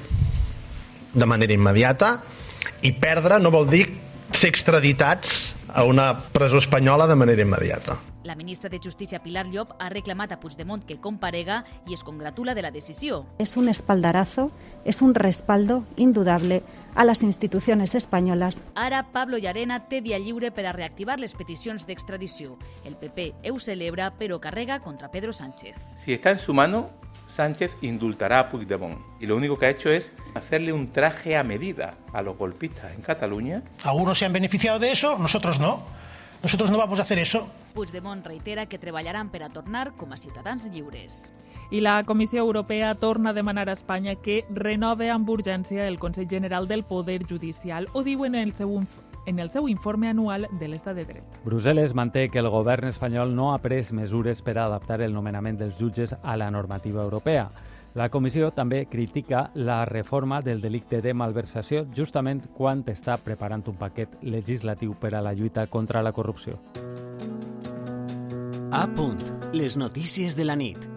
de 1.11 1.27
manera 1.27 1.59
immediata 1.59 2.21
i 2.87 2.95
perdre 2.95 3.41
no 3.43 3.51
vol 3.51 3.67
dir 3.67 3.89
ser 4.31 4.53
extraditats 4.55 5.57
a 5.67 5.83
una 5.83 6.13
presó 6.31 6.63
espanyola 6.63 7.11
de 7.11 7.19
manera 7.19 7.43
immediata. 7.43 7.99
La 8.23 8.35
ministra 8.35 8.69
de 8.69 8.79
Justícia 8.79 9.23
Pilar 9.23 9.47
Llop 9.47 9.71
ha 9.79 9.89
reclamat 9.89 10.33
a 10.33 10.41
Puigdemont 10.41 10.83
que 10.85 10.99
comparega 11.01 11.63
i 11.89 11.95
es 11.97 12.05
congratula 12.05 12.55
de 12.55 12.61
la 12.61 12.71
decisió. 12.71 13.25
Es 13.39 13.57
un 13.57 13.71
espaldarazo, 13.71 14.51
es 14.85 15.01
un 15.01 15.15
respaldo 15.15 15.85
indudable 15.97 16.63
a 16.95 17.05
las 17.05 17.23
instituciones 17.23 17.95
españolas. 17.95 18.61
Ara 18.75 19.07
Pablo 19.13 19.39
Llarena 19.39 19.87
té 19.89 20.03
via 20.05 20.19
lliure 20.19 20.51
per 20.53 20.67
a 20.69 20.75
reactivar 20.77 21.17
les 21.19 21.33
peticions 21.33 21.87
d'extradició. 21.89 22.59
El 22.85 22.99
PP 23.01 23.51
ho 23.51 23.59
celebra, 23.59 24.13
però 24.19 24.39
carrega 24.39 24.81
contra 24.81 25.11
Pedro 25.11 25.33
Sánchez. 25.33 25.77
Si 25.97 26.13
está 26.13 26.31
en 26.31 26.39
su 26.39 26.53
mano, 26.53 26.91
Sánchez 27.25 27.79
indultará 27.81 28.41
a 28.41 28.49
Puigdemont. 28.51 28.99
Y 29.19 29.27
lo 29.27 29.37
único 29.37 29.57
que 29.57 29.65
ha 29.65 29.71
hecho 29.71 29.89
es 29.89 30.13
hacerle 30.35 30.75
un 30.75 30.93
traje 30.93 31.39
a 31.39 31.43
medida 31.43 31.95
a 32.13 32.21
los 32.21 32.37
golpistas 32.37 32.93
en 32.93 33.01
Cataluña. 33.01 33.63
Algunos 33.83 34.19
se 34.19 34.27
han 34.27 34.33
beneficiado 34.35 34.79
de 34.79 34.93
eso, 34.93 35.17
nosotros 35.17 35.59
no. 35.59 36.00
Nosotros 36.43 36.71
no 36.71 36.79
vamos 36.79 36.99
a 36.99 37.03
hacer 37.03 37.19
eso. 37.19 37.51
Puigdemont 37.75 38.25
reitera 38.25 38.67
que 38.67 38.79
treballaran 38.79 39.29
per 39.29 39.43
a 39.43 39.51
tornar 39.51 39.93
com 39.97 40.13
a 40.13 40.17
ciutadans 40.17 40.71
lliures. 40.73 41.33
I 41.71 41.81
la 41.81 42.03
Comissió 42.05 42.41
Europea 42.41 42.95
torna 42.95 43.31
a 43.31 43.33
demanar 43.33 43.69
a 43.69 43.73
Espanya 43.77 44.17
que 44.17 44.45
renove 44.51 45.11
amb 45.11 45.29
urgència 45.29 45.87
el 45.87 46.01
Consell 46.01 46.29
General 46.29 46.67
del 46.67 46.83
Poder 46.83 47.27
Judicial. 47.29 47.89
Ho 47.93 48.03
diuen 48.03 48.35
en 48.35 48.49
el 48.49 48.55
seu, 48.55 48.81
en 49.27 49.39
el 49.39 49.51
seu 49.51 49.69
informe 49.69 50.09
anual 50.09 50.49
de 50.59 50.69
l'Estat 50.69 50.97
de 50.97 51.05
Dret. 51.05 51.37
Brussel·les 51.45 51.95
manté 51.95 52.31
que 52.31 52.41
el 52.41 52.49
govern 52.49 52.89
espanyol 52.89 53.37
no 53.37 53.53
ha 53.53 53.61
pres 53.61 53.93
mesures 53.93 54.41
per 54.43 54.57
a 54.59 54.65
adaptar 54.65 55.03
el 55.03 55.15
nomenament 55.15 55.61
dels 55.61 55.79
jutges 55.79 56.17
a 56.23 56.37
la 56.37 56.51
normativa 56.51 57.05
europea. 57.05 57.51
La 57.95 58.09
comissió 58.09 58.53
també 58.55 58.85
critica 58.87 59.49
la 59.55 59.85
reforma 59.85 60.41
del 60.41 60.61
delicte 60.63 61.01
de 61.03 61.15
malversació 61.15 61.87
justament 61.97 62.45
quan 62.55 62.85
està 62.87 63.17
preparant 63.19 63.67
un 63.67 63.81
paquet 63.81 64.15
legislatiu 64.23 64.95
per 64.95 65.15
a 65.15 65.23
la 65.25 65.35
lluita 65.35 65.67
contra 65.67 66.03
la 66.03 66.13
corrupció. 66.13 66.61
A 68.71 68.87
punt. 68.95 69.19
Les 69.53 69.77
notícies 69.77 70.37
de 70.39 70.45
la 70.47 70.55
nit. 70.55 70.90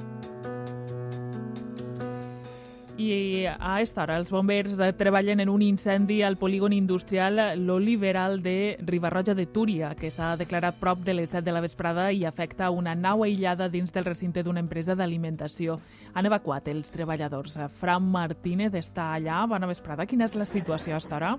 I 2.96 3.48
a 3.48 3.82
esta 3.82 4.04
hora 4.04 4.20
els 4.22 4.30
bombers 4.30 4.78
treballen 5.00 5.40
en 5.42 5.50
un 5.50 5.64
incendi 5.66 6.22
al 6.22 6.38
polígon 6.38 6.74
industrial 6.74 7.40
L'Oliveral 7.58 8.44
de 8.44 8.78
Ribarroja 8.86 9.34
de 9.34 9.48
Túria, 9.48 9.96
que 9.98 10.12
s'ha 10.14 10.36
declarat 10.38 10.78
prop 10.78 11.02
de 11.02 11.16
les 11.18 11.34
7 11.34 11.42
de 11.42 11.56
la 11.56 11.64
vesprada 11.64 12.12
i 12.14 12.22
afecta 12.30 12.70
una 12.70 12.94
nau 12.94 13.24
aïllada 13.26 13.68
dins 13.70 13.90
del 13.94 14.06
recinte 14.06 14.44
d'una 14.44 14.62
empresa 14.62 14.94
d'alimentació. 14.94 15.80
Han 16.14 16.30
evacuat 16.30 16.70
els 16.70 16.94
treballadors. 16.94 17.58
Fran 17.82 18.06
Martínez 18.14 18.78
està 18.78 19.10
allà. 19.16 19.42
Bona 19.50 19.66
vesprada. 19.66 20.06
Quina 20.06 20.30
és 20.30 20.38
la 20.38 20.46
situació 20.46 20.94
a 20.94 21.02
esta 21.02 21.18
hora? 21.18 21.38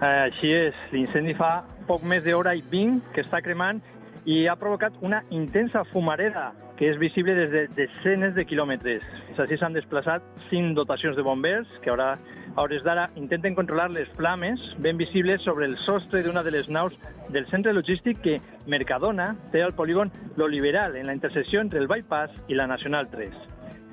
Eh, 0.00 0.30
així 0.30 0.48
és. 0.48 0.80
L'incendi 0.96 1.36
fa 1.36 1.58
poc 1.86 2.02
més 2.08 2.24
d'hora 2.24 2.56
i 2.56 2.64
20 2.72 3.12
que 3.12 3.20
està 3.20 3.44
cremant 3.44 3.84
i 4.24 4.46
ha 4.48 4.56
provocat 4.56 4.94
una 5.02 5.22
intensa 5.30 5.84
fumareda 5.92 6.52
que 6.78 6.88
és 6.90 6.98
visible 6.98 7.34
des 7.36 7.50
de 7.52 7.66
desenes 7.76 8.34
de 8.34 8.44
quilòmetres. 8.48 9.04
Així 9.38 9.58
s'han 9.60 9.76
desplaçat 9.76 10.24
cinc 10.48 10.74
dotacions 10.78 11.16
de 11.16 11.22
bombers 11.22 11.70
que 11.84 11.92
ara, 11.92 12.14
a 12.54 12.62
hores 12.62 12.82
d'ara 12.86 13.08
intenten 13.18 13.54
controlar 13.54 13.90
les 13.90 14.08
flames 14.18 14.60
ben 14.78 14.98
visibles 14.98 15.42
sobre 15.42 15.66
el 15.66 15.76
sostre 15.84 16.22
d'una 16.22 16.42
de 16.42 16.50
les 16.54 16.68
naus 16.68 16.94
del 17.30 17.46
centre 17.50 17.72
logístic 17.72 18.20
que 18.22 18.40
Mercadona 18.66 19.34
té 19.52 19.62
al 19.62 19.74
polígon 19.74 20.10
L'Oliveral, 20.36 20.96
en 20.96 21.06
la 21.06 21.14
intersecció 21.14 21.60
entre 21.60 21.80
el 21.80 21.88
Bypass 21.88 22.34
i 22.48 22.58
la 22.58 22.66
Nacional 22.66 23.10
3. 23.10 23.34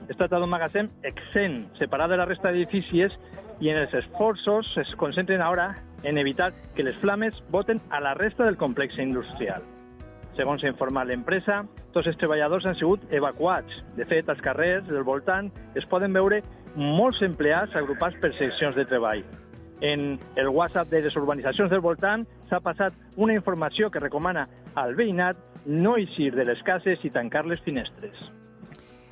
Es 0.09 0.17
tracta 0.17 0.39
d'un 0.41 0.49
magatzem 0.49 0.89
exent, 1.07 1.67
separat 1.79 2.11
de 2.11 2.17
la 2.19 2.25
resta 2.25 2.51
d'edificis 2.51 3.13
i 3.61 3.69
en 3.69 3.77
els 3.83 3.93
esforços 3.93 4.73
es 4.81 4.95
concentren 4.97 5.41
ara 5.45 5.75
en 6.03 6.17
evitar 6.17 6.51
que 6.75 6.83
les 6.83 6.97
flames 6.97 7.37
voten 7.51 7.79
a 7.91 8.01
la 8.01 8.15
resta 8.17 8.43
del 8.43 8.57
complex 8.57 8.97
industrial. 8.97 9.61
Segons 10.41 10.63
s'ha 10.63 10.71
informat 10.71 11.05
l'empresa, 11.05 11.59
tots 11.93 12.09
els 12.09 12.17
treballadors 12.17 12.65
han 12.65 12.73
sigut 12.79 13.03
evacuats. 13.13 13.75
De 13.93 14.07
fet, 14.09 14.25
als 14.31 14.41
carrers 14.41 14.87
del 14.87 15.05
voltant 15.05 15.51
es 15.77 15.85
poden 15.91 16.17
veure 16.17 16.39
molts 16.73 17.21
empleats 17.21 17.77
agrupats 17.77 18.17
per 18.23 18.33
seccions 18.39 18.73
de 18.79 18.87
treball. 18.89 19.21
En 19.85 20.17
el 20.41 20.49
WhatsApp 20.49 20.89
de 20.89 21.03
les 21.05 21.21
urbanitzacions 21.21 21.69
del 21.69 21.85
voltant 21.85 22.25
s'ha 22.49 22.61
passat 22.65 22.97
una 23.21 23.37
informació 23.37 23.93
que 23.93 24.01
recomana 24.01 24.47
al 24.81 24.97
veïnat 24.97 25.37
no 25.69 25.93
eixir 26.01 26.33
de 26.33 26.49
les 26.49 26.65
cases 26.65 27.05
i 27.05 27.13
tancar 27.13 27.45
les 27.45 27.61
finestres. 27.61 28.17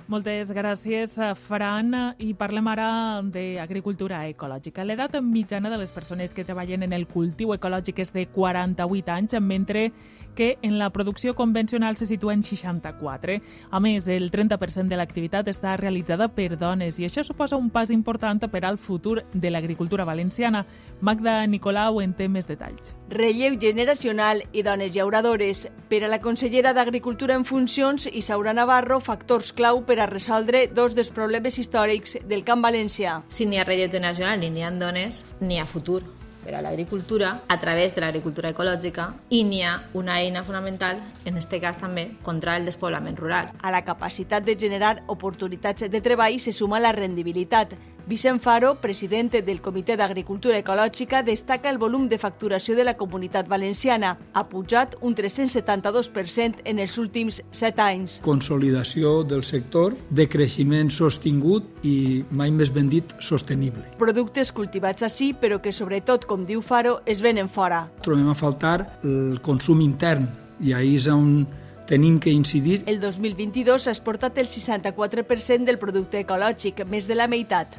Moltes 0.09 0.49
gràcies, 0.57 1.11
Fran. 1.45 1.91
I 2.17 2.31
parlem 2.33 2.65
ara 2.71 2.87
d'agricultura 3.21 4.23
ecològica. 4.25 4.81
L'edat 4.81 5.19
mitjana 5.21 5.69
de 5.69 5.77
les 5.77 5.91
persones 5.93 6.33
que 6.33 6.45
treballen 6.47 6.81
en 6.87 6.95
el 6.97 7.05
cultiu 7.05 7.53
ecològic 7.53 8.01
és 8.01 8.09
de 8.15 8.25
48 8.33 9.13
anys, 9.13 9.37
mentre 9.37 9.91
que 10.33 10.57
en 10.61 10.79
la 10.79 10.89
producció 10.89 11.35
convencional 11.35 11.97
se 11.97 12.05
situa 12.05 12.33
en 12.33 12.43
64. 12.43 13.33
A 13.69 13.79
més, 13.79 14.07
el 14.07 14.31
30% 14.31 14.87
de 14.87 14.97
l'activitat 14.97 15.49
està 15.51 15.75
realitzada 15.77 16.29
per 16.31 16.55
dones 16.57 16.97
i 16.97 17.05
això 17.05 17.25
suposa 17.27 17.57
un 17.57 17.69
pas 17.69 17.91
important 17.91 18.47
per 18.49 18.63
al 18.65 18.77
futur 18.77 19.25
de 19.33 19.51
l'agricultura 19.51 20.05
valenciana. 20.05 20.65
Magda 21.01 21.45
Nicolau 21.45 21.99
en 22.01 22.13
té 22.15 22.29
més 22.31 22.47
detalls. 22.47 22.95
Relleu 23.09 23.59
generacional 23.59 24.45
i 24.53 24.63
dones 24.63 24.93
llauradores. 24.95 25.67
Per 25.89 26.03
a 26.05 26.09
la 26.09 26.21
consellera 26.21 26.73
d'Agricultura 26.73 27.35
en 27.35 27.45
funcions, 27.45 28.07
Isaura 28.07 28.53
Navarro, 28.53 28.99
factors 28.99 29.51
clau 29.51 29.83
per 29.85 29.98
a 29.99 30.07
resoldre 30.07 30.67
dos 30.67 30.95
dels 30.95 31.11
problemes 31.11 31.59
històrics 31.59 32.17
del 32.27 32.45
camp 32.47 32.63
valencià. 32.63 33.19
Si 33.27 33.45
n'hi 33.45 33.59
ha 33.59 33.67
relleu 33.67 33.91
generacional 33.91 34.39
ni 34.39 34.49
n'hi 34.49 34.63
ha 34.63 34.71
dones, 34.71 35.23
n'hi 35.41 35.59
ha 35.59 35.65
futur 35.65 36.03
per 36.43 36.55
a 36.55 36.61
l'agricultura 36.61 37.43
a 37.47 37.59
través 37.59 37.93
de 37.95 38.01
l'agricultura 38.01 38.49
ecològica 38.49 39.11
i 39.29 39.43
n'hi 39.43 39.61
ha 39.63 39.75
una 39.93 40.19
eina 40.23 40.43
fonamental, 40.43 41.01
en 41.25 41.37
aquest 41.37 41.55
cas 41.61 41.77
també, 41.77 42.09
contra 42.23 42.55
el 42.57 42.65
despoblament 42.65 43.19
rural. 43.19 43.51
A 43.61 43.71
la 43.71 43.83
capacitat 43.85 44.45
de 44.47 44.55
generar 44.57 45.03
oportunitats 45.07 45.89
de 45.89 46.01
treball 46.01 46.39
se 46.39 46.53
suma 46.53 46.79
la 46.79 46.93
rendibilitat. 46.95 47.75
Vicent 48.09 48.41
Faro, 48.41 48.73
president 48.81 49.35
del 49.45 49.59
Comitè 49.61 49.93
d'Agricultura 49.93 50.57
Ecològica, 50.57 51.19
destaca 51.21 51.69
el 51.69 51.77
volum 51.77 52.07
de 52.09 52.17
facturació 52.17 52.73
de 52.73 52.81
la 52.87 52.95
comunitat 52.97 53.45
valenciana. 53.45 54.15
Ha 54.33 54.41
pujat 54.49 54.95
un 55.05 55.13
372% 55.13 56.63
en 56.65 56.79
els 56.81 56.95
últims 56.97 57.43
7 57.51 57.83
anys. 57.83 58.15
Consolidació 58.25 59.11
del 59.21 59.43
sector, 59.45 59.93
de 60.09 60.25
creixement 60.25 60.89
sostingut 60.89 61.67
i, 61.85 62.23
mai 62.31 62.49
més 62.49 62.71
ben 62.73 62.89
dit, 62.89 63.13
sostenible. 63.21 63.83
Productes 63.99 64.49
cultivats 64.57 65.05
així, 65.05 65.35
però 65.37 65.59
que 65.61 65.69
sobretot, 65.69 66.25
com 66.25 66.47
diu 66.49 66.63
Faro, 66.65 67.03
es 67.05 67.21
venen 67.21 67.45
fora. 67.45 67.83
Trobem 68.01 68.31
a 68.33 68.33
faltar 68.33 68.79
el 69.03 69.37
consum 69.45 69.83
intern 69.85 70.25
i 70.65 70.73
ahir 70.73 70.95
és 70.97 71.05
on 71.13 71.45
tenim 71.85 72.17
que 72.17 72.33
incidir. 72.33 72.81
El 72.89 72.97
2022 73.03 73.85
s'ha 73.85 73.93
exportat 73.93 74.41
el 74.41 74.49
64% 74.49 75.69
del 75.69 75.77
producte 75.77 76.17
ecològic, 76.25 76.81
més 76.89 77.05
de 77.05 77.13
la 77.13 77.29
meitat. 77.29 77.77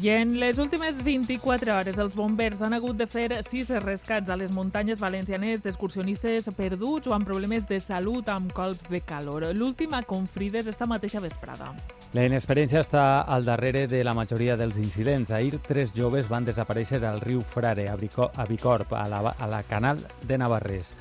I 0.00 0.10
en 0.10 0.38
les 0.38 0.58
últimes 0.58 1.00
24 1.02 1.72
hores 1.74 1.96
els 1.98 2.14
bombers 2.14 2.60
han 2.62 2.74
hagut 2.76 2.94
de 3.00 3.06
fer 3.10 3.40
sis 3.42 3.70
rescats 3.82 4.30
a 4.30 4.36
les 4.38 4.52
muntanyes 4.54 5.00
valencianes 5.02 5.64
d'excursionistes 5.64 6.46
perduts 6.54 7.08
o 7.10 7.16
amb 7.16 7.26
problemes 7.26 7.66
de 7.66 7.80
salut 7.82 8.28
amb 8.30 8.52
colps 8.54 8.86
de 8.92 9.00
calor. 9.00 9.48
L'última 9.56 10.04
Confrides 10.06 10.68
esta 10.70 10.86
mateixa 10.86 11.18
vesprada. 11.24 11.72
La 12.14 12.28
inexperiència 12.28 12.84
està 12.84 13.24
al 13.26 13.48
darrere 13.48 13.88
de 13.90 14.04
la 14.06 14.14
majoria 14.14 14.56
dels 14.60 14.78
incidents. 14.78 15.32
Ahir, 15.34 15.58
tres 15.66 15.90
joves 15.96 16.30
van 16.30 16.46
desaparèixer 16.46 17.02
al 17.02 17.18
riu 17.24 17.42
Frare, 17.42 17.88
a 17.88 17.96
Bicorp, 17.98 18.92
a 18.94 19.08
la, 19.10 19.34
a 19.34 19.50
la 19.50 19.64
canal 19.66 20.04
de 20.22 20.38
Navarrés. 20.38 20.94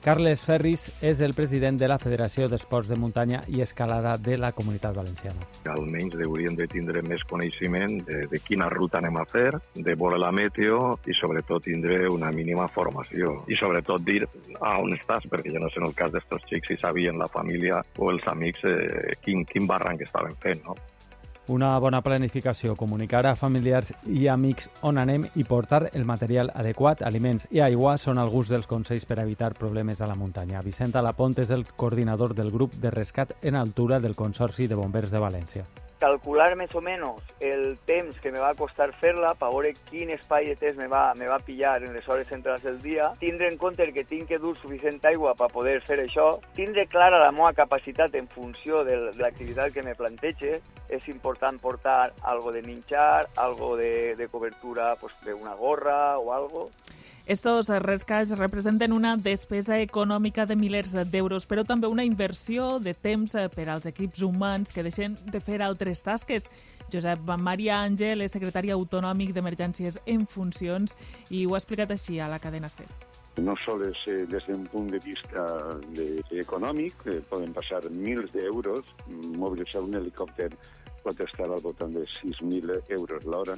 Carles 0.00 0.40
Ferris 0.48 0.86
és 1.04 1.18
el 1.20 1.34
president 1.36 1.76
de 1.76 1.88
la 1.90 1.98
Federació 2.00 2.46
d'Esports 2.48 2.88
de 2.88 2.96
Muntanya 2.96 3.42
i 3.52 3.60
Escalada 3.60 4.14
de 4.16 4.38
la 4.40 4.48
Comunitat 4.56 4.94
Valenciana. 4.96 5.44
Almenys 5.68 6.16
hauríem 6.24 6.56
de 6.56 6.64
tindre 6.72 7.02
més 7.04 7.20
coneixement 7.28 7.98
de, 8.06 8.22
de 8.30 8.40
quina 8.40 8.70
ruta 8.72 8.96
anem 9.02 9.18
a 9.20 9.26
fer, 9.28 9.50
de 9.76 9.96
veure 10.00 10.16
la 10.16 10.30
meteo 10.32 10.94
i 11.04 11.16
sobretot 11.18 11.68
tindre 11.68 12.08
una 12.08 12.30
mínima 12.32 12.64
formació. 12.72 13.42
I 13.52 13.60
sobretot 13.60 14.06
dir 14.06 14.22
a 14.24 14.78
on 14.80 14.96
estàs, 14.96 15.28
perquè 15.28 15.52
jo 15.52 15.60
no 15.60 15.68
sé 15.68 15.82
en 15.82 15.90
el 15.90 15.96
cas 15.98 16.16
d'estos 16.16 16.48
xics 16.48 16.72
si 16.72 16.78
sabien 16.80 17.20
la 17.20 17.28
família 17.28 17.82
o 17.98 18.08
els 18.14 18.24
amics 18.32 18.64
eh, 18.72 19.12
quin, 19.20 19.44
quin 19.44 19.68
barranc 19.68 20.00
estaven 20.08 20.32
fent, 20.40 20.64
no? 20.64 20.78
Una 21.48 21.78
bona 21.78 22.02
planificació, 22.02 22.76
comunicar 22.76 23.24
a 23.26 23.34
familiars 23.34 23.92
i 24.06 24.28
amics 24.28 24.68
on 24.86 24.98
anem 24.98 25.26
i 25.34 25.44
portar 25.44 25.88
el 25.92 26.04
material 26.04 26.52
adequat, 26.54 27.02
aliments 27.02 27.48
i 27.50 27.64
aigua 27.64 27.96
són 27.98 28.18
alguns 28.18 28.52
dels 28.52 28.70
consells 28.70 29.08
per 29.08 29.18
evitar 29.18 29.54
problemes 29.58 30.00
a 30.00 30.06
la 30.06 30.14
muntanya. 30.14 30.62
Vicent 30.62 30.94
Alapont 30.94 31.38
és 31.42 31.50
el 31.50 31.66
coordinador 31.76 32.34
del 32.34 32.50
grup 32.50 32.78
de 32.78 32.90
rescat 32.90 33.34
en 33.42 33.56
altura 33.56 34.00
del 34.00 34.14
Consorci 34.14 34.68
de 34.68 34.78
Bombers 34.78 35.10
de 35.10 35.18
València 35.18 35.66
calcular 36.00 36.54
més 36.56 36.72
o 36.74 36.80
menys 36.80 37.28
el 37.40 37.76
temps 37.86 38.16
que 38.20 38.32
me 38.32 38.40
va 38.40 38.54
costar 38.58 38.90
fer-la 39.00 39.34
per 39.38 39.50
veure 39.52 39.72
quin 39.90 40.10
espai 40.14 40.48
de 40.48 40.56
temps 40.60 40.78
me 40.80 40.88
va, 40.90 41.12
me 41.16 41.28
va 41.28 41.38
pillar 41.44 41.76
en 41.84 41.94
les 41.94 42.08
hores 42.08 42.28
centrals 42.28 42.64
del 42.64 42.80
dia, 42.82 43.10
tindre 43.20 43.48
en 43.48 43.58
compte 43.60 43.86
que 43.92 44.04
tinc 44.08 44.28
que 44.28 44.40
dur 44.42 44.56
suficient 44.60 45.00
aigua 45.10 45.34
per 45.38 45.50
poder 45.52 45.78
fer 45.86 46.00
això, 46.02 46.30
tindre 46.56 46.86
clara 46.90 47.22
la 47.22 47.32
meva 47.32 47.52
capacitat 47.56 48.14
en 48.16 48.28
funció 48.32 48.84
de 48.84 48.96
l'activitat 49.20 49.72
que 49.74 49.84
me 49.86 49.96
plantege, 49.96 50.58
és 50.90 51.08
important 51.08 51.60
portar 51.62 52.12
algo 52.22 52.52
de 52.52 52.62
menjar, 52.66 53.28
algo 53.36 53.76
de, 53.76 54.16
de 54.16 54.28
cobertura, 54.28 54.94
pues, 55.00 55.14
de 55.24 55.34
una 55.34 55.54
gorra 55.54 56.18
o 56.18 56.32
algo. 56.32 56.70
Estos 57.30 57.68
rescats 57.68 58.32
representen 58.36 58.90
una 58.90 59.12
despesa 59.16 59.76
econòmica 59.78 60.48
de 60.50 60.56
milers 60.58 60.96
d'euros, 61.12 61.44
però 61.46 61.62
també 61.62 61.86
una 61.86 62.02
inversió 62.02 62.80
de 62.82 62.90
temps 62.90 63.36
per 63.54 63.68
als 63.70 63.86
equips 63.86 64.24
humans 64.26 64.72
que 64.74 64.82
deixen 64.82 65.14
de 65.30 65.38
fer 65.38 65.60
altres 65.62 66.02
tasques. 66.02 66.48
Josep 66.90 67.30
Maria 67.38 67.76
Àngel 67.84 68.24
és 68.26 68.34
secretari 68.34 68.74
autonòmic 68.74 69.30
d'Emergències 69.36 70.00
en 70.10 70.26
funcions 70.26 70.96
i 71.30 71.44
ho 71.46 71.54
ha 71.54 71.60
explicat 71.62 71.94
així 71.94 72.18
a 72.18 72.26
la 72.26 72.40
cadena 72.42 72.66
C. 72.66 72.82
No 73.38 73.54
sols 73.62 74.02
eh, 74.10 74.24
des 74.26 74.50
d'un 74.50 74.66
punt 74.72 74.90
de 74.90 74.98
vista 74.98 75.46
de, 75.94 76.08
econòmic, 76.42 77.06
eh, 77.06 77.20
poden 77.30 77.54
passar 77.54 77.84
mils 77.94 78.34
d'euros, 78.34 78.90
mobilitzar 79.38 79.86
un 79.86 79.94
helicòpter 79.94 80.50
pot 81.06 81.22
estar 81.22 81.46
al 81.46 81.62
voltant 81.62 81.94
de 81.94 82.02
6.000 82.18 82.82
euros 82.98 83.22
l'hora. 83.24 83.54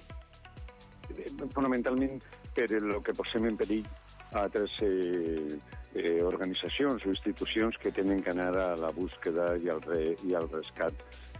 Eh, 1.11 1.31
fonamentalment 1.55 2.23
per 2.55 2.69
el 2.79 2.95
que 3.05 3.15
posem 3.17 3.49
en 3.49 3.57
perill 3.61 3.87
a 4.33 4.45
altres 4.45 4.77
eh, 4.87 5.59
eh, 5.95 6.21
organitzacions 6.25 7.05
o 7.05 7.13
institucions 7.13 7.79
que 7.83 7.93
tenen 7.93 8.23
que 8.23 8.31
anar 8.31 8.53
a 8.57 8.69
la 8.81 8.93
búsqueda 8.95 9.57
i 9.57 9.69
al, 9.73 9.83
re, 9.89 10.15
i 10.25 10.37
al 10.39 10.49
rescat 10.53 10.95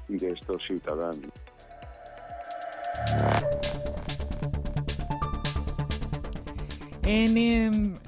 d'estos 0.09 0.67
ciutadans. 0.69 1.31
En, 7.13 7.37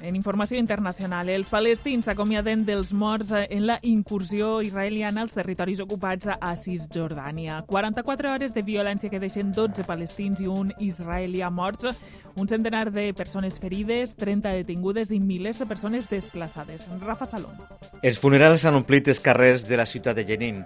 en 0.01 0.17
informació 0.17 0.57
internacional, 0.57 1.29
els 1.29 1.51
palestins 1.53 2.07
s'acomiaden 2.09 2.63
dels 2.65 2.95
morts 2.97 3.35
en 3.37 3.67
la 3.69 3.77
incursió 3.85 4.63
israeliana 4.65 5.21
als 5.27 5.37
territoris 5.37 5.83
ocupats 5.85 6.31
a 6.33 6.53
Cisjordània. 6.57 7.59
44 7.69 8.33
hores 8.33 8.57
de 8.57 8.65
violència 8.65 9.13
que 9.13 9.21
deixen 9.21 9.53
12 9.53 9.85
palestins 9.85 10.41
i 10.41 10.49
un 10.49 10.73
israelià 10.81 11.53
morts, 11.53 12.01
un 12.41 12.49
centenar 12.49 12.87
de 12.97 13.11
persones 13.13 13.61
ferides, 13.61 14.17
30 14.17 14.57
detingudes 14.63 15.13
i 15.13 15.21
milers 15.21 15.61
de 15.61 15.69
persones 15.69 16.09
desplaçades. 16.09 16.89
Rafa 17.05 17.29
Salom. 17.29 17.61
Els 18.01 18.17
funerals 18.17 18.65
han 18.65 18.81
omplit 18.81 19.13
els 19.13 19.21
carrers 19.21 19.69
de 19.69 19.77
la 19.77 19.85
ciutat 19.85 20.17
de 20.17 20.25
Jenin. 20.33 20.65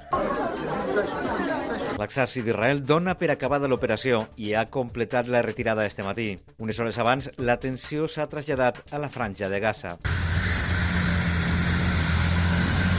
L'exèrcit 1.99 2.45
d'Israel 2.47 2.85
dona 2.87 3.17
per 3.19 3.33
acabada 3.33 3.67
l'operació 3.67 4.21
i 4.39 4.53
ha 4.55 4.69
completat 4.71 5.27
la 5.27 5.43
retirada 5.43 5.87
este 5.87 6.05
matí. 6.07 6.29
Unes 6.63 6.79
hores 6.79 6.99
abans, 7.03 7.27
la 7.39 7.59
tensió 7.59 8.07
s'ha 8.07 8.29
traslladat 8.31 8.85
a 8.95 9.01
la 9.03 9.11
franja 9.11 9.49
de 9.51 9.59
Gaza. 9.59 9.97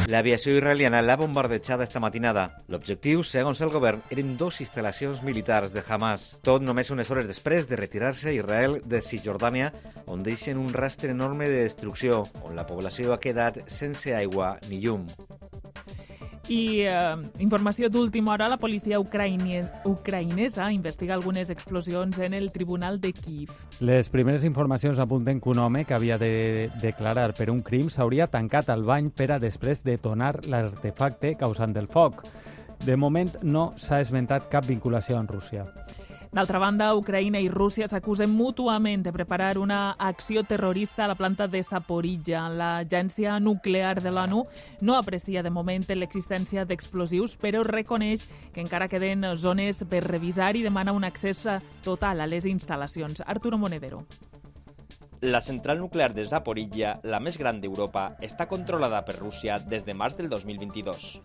L'aviació 0.09 0.55
israeliana 0.57 1.03
l'ha 1.05 1.15
bombardejada 1.21 1.85
esta 1.85 2.01
matinada. 2.03 2.43
L'objectiu, 2.67 3.23
segons 3.23 3.61
el 3.61 3.71
govern, 3.71 4.01
eren 4.11 4.35
dos 4.41 4.59
instal·lacions 4.65 5.21
militars 5.23 5.71
de 5.71 5.83
Hamas. 5.85 6.33
Tot 6.43 6.65
només 6.65 6.89
unes 6.91 7.13
hores 7.13 7.29
després 7.29 7.69
de 7.69 7.77
retirar-se 7.79 8.33
Israel 8.35 8.79
de 8.83 9.03
Cisjordània, 9.05 9.71
on 10.07 10.25
deixen 10.25 10.59
un 10.59 10.73
rastre 10.73 11.13
enorme 11.15 11.47
de 11.47 11.61
destrucció, 11.69 12.23
on 12.41 12.57
la 12.57 12.67
població 12.67 13.13
ha 13.13 13.21
quedat 13.21 13.61
sense 13.69 14.17
aigua 14.17 14.57
ni 14.67 14.81
llum. 14.83 15.05
I 16.49 16.81
eh, 16.89 17.15
informació 17.45 17.91
d'última 17.93 18.33
hora, 18.33 18.47
la 18.49 18.57
policia 18.57 18.97
ucraïne, 18.99 19.61
ucraïnesa 19.85 20.71
investiga 20.73 21.13
algunes 21.13 21.51
explosions 21.53 22.17
en 22.25 22.33
el 22.33 22.49
Tribunal 22.51 22.97
de 22.99 23.13
Kiev. 23.13 23.53
Les 23.85 24.09
primeres 24.09 24.43
informacions 24.43 24.97
apunten 24.97 25.39
que 25.39 25.49
un 25.53 25.61
home 25.61 25.85
que 25.85 25.93
havia 25.93 26.17
de 26.17 26.71
declarar 26.81 27.35
per 27.37 27.51
un 27.53 27.61
crim 27.61 27.93
s'hauria 27.93 28.27
tancat 28.27 28.73
al 28.73 28.83
bany 28.83 29.11
per 29.13 29.29
a 29.35 29.39
després 29.39 29.85
detonar 29.85 30.39
l'artefacte 30.49 31.35
causant 31.37 31.77
el 31.77 31.87
foc. 31.87 32.25
De 32.81 32.97
moment 32.97 33.29
no 33.43 33.73
s'ha 33.77 34.01
esmentat 34.01 34.49
cap 34.49 34.65
vinculació 34.65 35.19
amb 35.19 35.29
Rússia. 35.29 35.67
D'altra 36.29 36.59
banda, 36.61 36.91
Ucraïna 36.93 37.39
i 37.41 37.47
Rússia 37.49 37.87
s'acusen 37.89 38.29
mútuament 38.29 39.01
de 39.01 39.09
preparar 39.09 39.57
una 39.57 39.95
acció 39.97 40.43
terrorista 40.45 41.05
a 41.05 41.07
la 41.09 41.15
planta 41.17 41.47
de 41.49 41.63
Saporitja. 41.65 42.43
L'agència 42.53 43.39
nuclear 43.41 43.95
de 43.97 44.13
l'ONU 44.13 44.43
no 44.85 44.97
aprecia 44.99 45.41
de 45.41 45.49
moment 45.49 45.87
l'existència 45.89 46.67
d'explosius, 46.69 47.33
però 47.41 47.63
reconeix 47.65 48.27
que 48.53 48.61
encara 48.61 48.87
queden 48.87 49.25
zones 49.41 49.81
per 49.89 50.05
revisar 50.05 50.55
i 50.55 50.61
demana 50.61 50.93
un 50.93 51.03
accés 51.03 51.47
total 51.81 52.21
a 52.21 52.29
les 52.29 52.45
instal·lacions. 52.45 53.25
Arturo 53.25 53.57
Monedero. 53.57 54.05
La 55.21 55.41
central 55.41 55.79
nuclear 55.79 56.13
de 56.13 56.23
Zaporizhia, 56.23 56.93
la 57.03 57.17
més 57.19 57.35
gran 57.35 57.57
d'Europa, 57.59 58.05
està 58.23 58.45
controlada 58.47 59.01
per 59.03 59.17
Rússia 59.17 59.57
des 59.59 59.83
de 59.83 59.91
març 59.91 60.15
del 60.15 60.29
2022. 60.31 61.19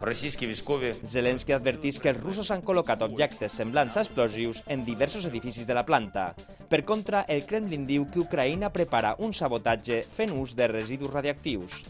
Zelensky 1.06 1.54
advertís 1.54 2.00
que 2.02 2.10
els 2.10 2.18
russos 2.18 2.50
han 2.50 2.64
col·locat 2.66 3.04
objectes 3.06 3.54
semblants 3.54 3.94
a 3.94 4.02
explosius 4.02 4.64
en 4.66 4.82
diversos 4.84 5.28
edificis 5.30 5.68
de 5.68 5.78
la 5.78 5.86
planta. 5.86 6.32
Per 6.68 6.82
contra, 6.82 7.22
el 7.28 7.46
Kremlin 7.46 7.86
diu 7.86 8.08
que 8.10 8.24
Ucraïna 8.24 8.72
prepara 8.74 9.14
un 9.22 9.30
sabotatge 9.30 10.02
fent 10.10 10.34
ús 10.34 10.56
de 10.58 10.66
residus 10.74 11.14
radioactius 11.14 11.84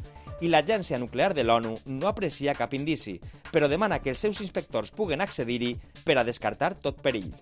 i 0.45 0.51
l'Agència 0.53 0.99
Nuclear 1.01 1.33
de 1.33 1.45
l'ONU 1.47 1.73
no 1.95 2.11
aprecia 2.11 2.57
cap 2.59 2.75
indici, 2.77 3.17
però 3.49 3.71
demana 3.71 4.03
que 4.05 4.13
els 4.13 4.21
seus 4.21 4.45
inspectors 4.45 4.93
puguen 4.93 5.25
accedir-hi 5.25 5.73
per 6.05 6.19
a 6.21 6.27
descartar 6.27 6.75
tot 6.77 7.01
perill. 7.01 7.33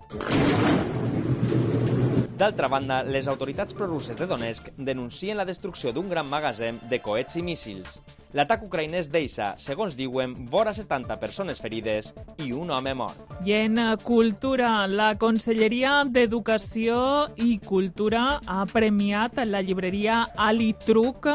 D'altra 2.42 2.66
banda, 2.66 3.04
les 3.06 3.28
autoritats 3.30 3.70
prorusses 3.78 4.18
de 4.18 4.26
Donetsk 4.26 4.72
denuncien 4.74 5.36
la 5.38 5.44
destrucció 5.46 5.92
d'un 5.94 6.08
gran 6.10 6.26
magatzem 6.26 6.80
de 6.90 6.98
coets 6.98 7.36
i 7.38 7.42
míssils. 7.46 8.00
L'atac 8.34 8.64
ucraïnès 8.66 9.12
deixa, 9.14 9.52
segons 9.62 9.94
diuen, 9.94 10.34
vora 10.50 10.72
70 10.74 11.20
persones 11.22 11.62
ferides 11.62 12.10
i 12.42 12.50
un 12.50 12.74
home 12.74 12.96
mort. 12.98 13.36
I 13.46 13.54
en 13.60 13.78
cultura, 14.02 14.72
la 14.90 15.12
Conselleria 15.22 16.00
d'Educació 16.02 17.28
i 17.38 17.60
Cultura 17.62 18.40
ha 18.42 18.66
premiat 18.66 19.38
la 19.46 19.62
llibreria 19.62 20.24
Ali 20.34 20.72
Truc 20.82 21.28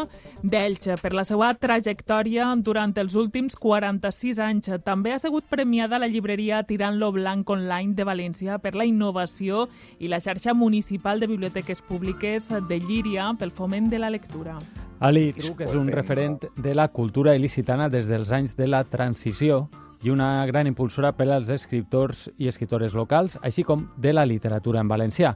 d'Elx 0.44 1.02
per 1.02 1.14
la 1.18 1.24
seva 1.26 1.50
trajectòria 1.58 2.48
durant 2.62 2.94
els 3.02 3.16
últims 3.18 3.56
46 3.58 4.40
anys. 4.44 4.70
També 4.86 5.14
ha 5.14 5.20
sigut 5.20 5.48
premiada 5.50 6.00
la 6.00 6.10
llibreria 6.12 6.62
Tirant 6.68 7.00
lo 7.02 7.12
Blanc 7.16 7.50
Online 7.50 7.96
de 7.98 8.06
València 8.06 8.60
per 8.62 8.76
la 8.76 8.86
innovació 8.86 9.66
i 10.00 10.12
la 10.12 10.20
xarxa 10.22 10.54
municipal 10.54 11.20
de 11.20 11.32
biblioteques 11.32 11.82
públiques 11.82 12.50
de 12.50 12.80
Llíria 12.80 13.32
pel 13.40 13.52
foment 13.52 13.90
de 13.90 14.00
la 14.00 14.12
lectura. 14.14 14.58
Ali 15.00 15.32
Truc 15.34 15.66
és 15.66 15.76
un 15.78 15.90
referent 15.94 16.40
de 16.56 16.74
la 16.76 16.88
cultura 16.90 17.36
il·licitana 17.38 17.90
des 17.90 18.10
dels 18.10 18.32
anys 18.32 18.58
de 18.58 18.70
la 18.70 18.84
transició 18.84 19.68
i 20.04 20.12
una 20.14 20.46
gran 20.46 20.68
impulsora 20.68 21.12
per 21.18 21.30
als 21.32 21.50
escriptors 21.50 22.28
i 22.38 22.48
escriptores 22.48 22.94
locals, 22.94 23.40
així 23.42 23.64
com 23.66 23.88
de 23.98 24.14
la 24.14 24.26
literatura 24.26 24.82
en 24.82 24.90
valencià. 24.90 25.36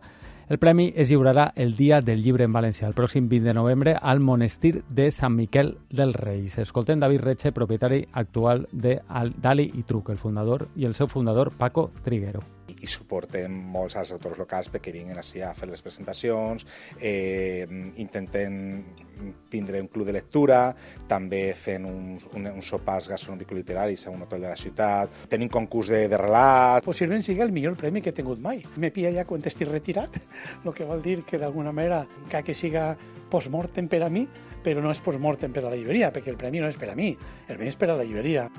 El 0.51 0.59
premi 0.59 0.91
es 0.97 1.07
lliurarà 1.07 1.53
el 1.55 1.77
dia 1.77 2.01
del 2.01 2.25
llibre 2.25 2.43
en 2.43 2.51
valencià, 2.51 2.89
el 2.89 2.95
pròxim 2.97 3.29
20 3.31 3.47
de 3.47 3.53
novembre, 3.55 3.93
al 3.95 4.19
monestir 4.19 4.73
de 4.89 5.07
Sant 5.15 5.31
Miquel 5.37 5.77
dels 5.87 6.19
Reis. 6.19 6.57
Escoltem 6.59 6.99
David 6.99 7.23
Retxe, 7.23 7.53
propietari 7.55 8.03
actual 8.11 8.67
de 8.73 8.99
Dali 9.39 9.71
i 9.71 9.87
Truc, 9.87 10.11
el 10.11 10.19
fundador, 10.19 10.67
i 10.75 10.83
el 10.83 10.93
seu 10.93 11.07
fundador, 11.07 11.55
Paco 11.55 11.93
Triguero 12.03 12.43
i 12.81 12.89
suportem 12.89 13.53
molts 13.73 13.97
als 13.99 14.11
autors 14.15 14.39
locals 14.41 14.69
perquè 14.73 14.93
vinguin 14.93 15.17
així 15.17 15.41
a 15.45 15.53
fer 15.57 15.69
les 15.69 15.81
presentacions, 15.85 16.65
eh, 16.99 17.65
intenten 18.01 18.59
tindre 19.49 19.81
un 19.81 19.87
club 19.87 20.07
de 20.07 20.15
lectura, 20.15 20.71
també 21.07 21.41
fent 21.57 21.85
uns, 21.85 22.25
un, 22.33 22.47
uns 22.49 22.71
sopars 22.73 23.09
gastronòmico-literaris 23.11 24.07
a 24.07 24.13
un 24.13 24.23
hotel 24.25 24.47
de 24.47 24.49
la 24.49 24.57
ciutat, 24.57 25.13
tenim 25.29 25.51
concurs 25.51 25.91
de, 25.93 26.07
de 26.09 26.19
relat... 26.19 26.85
Possiblement 26.87 27.25
sigui 27.25 27.43
el 27.45 27.53
millor 27.53 27.77
premi 27.77 28.01
que 28.01 28.09
he 28.13 28.17
tingut 28.17 28.41
mai. 28.41 28.63
Me 28.81 28.91
pilla 28.93 29.13
ja 29.13 29.27
quan 29.29 29.45
estic 29.45 29.69
retirat, 29.69 30.17
el 30.65 30.73
que 30.77 30.87
vol 30.87 31.03
dir 31.05 31.21
que 31.27 31.41
d'alguna 31.41 31.73
manera, 31.75 32.05
que, 32.31 32.43
que 32.47 32.57
siga 32.57 32.95
postmortem 33.31 33.87
per 33.91 34.01
a 34.05 34.09
mi, 34.11 34.25
però 34.61 34.81
no 34.83 34.91
és 34.93 35.01
postmortem 35.01 35.53
per 35.53 35.65
a 35.65 35.69
la 35.69 35.77
llibreria, 35.77 36.11
perquè 36.13 36.33
el 36.33 36.39
premi 36.41 36.61
no 36.61 36.69
és 36.69 36.77
per 36.77 36.91
a 36.91 36.97
mi, 36.97 37.13
el 37.47 37.55
premi 37.55 37.71
és 37.71 37.79
per 37.79 37.91
a 37.91 37.97
la 37.97 38.07
llibreria. 38.07 38.49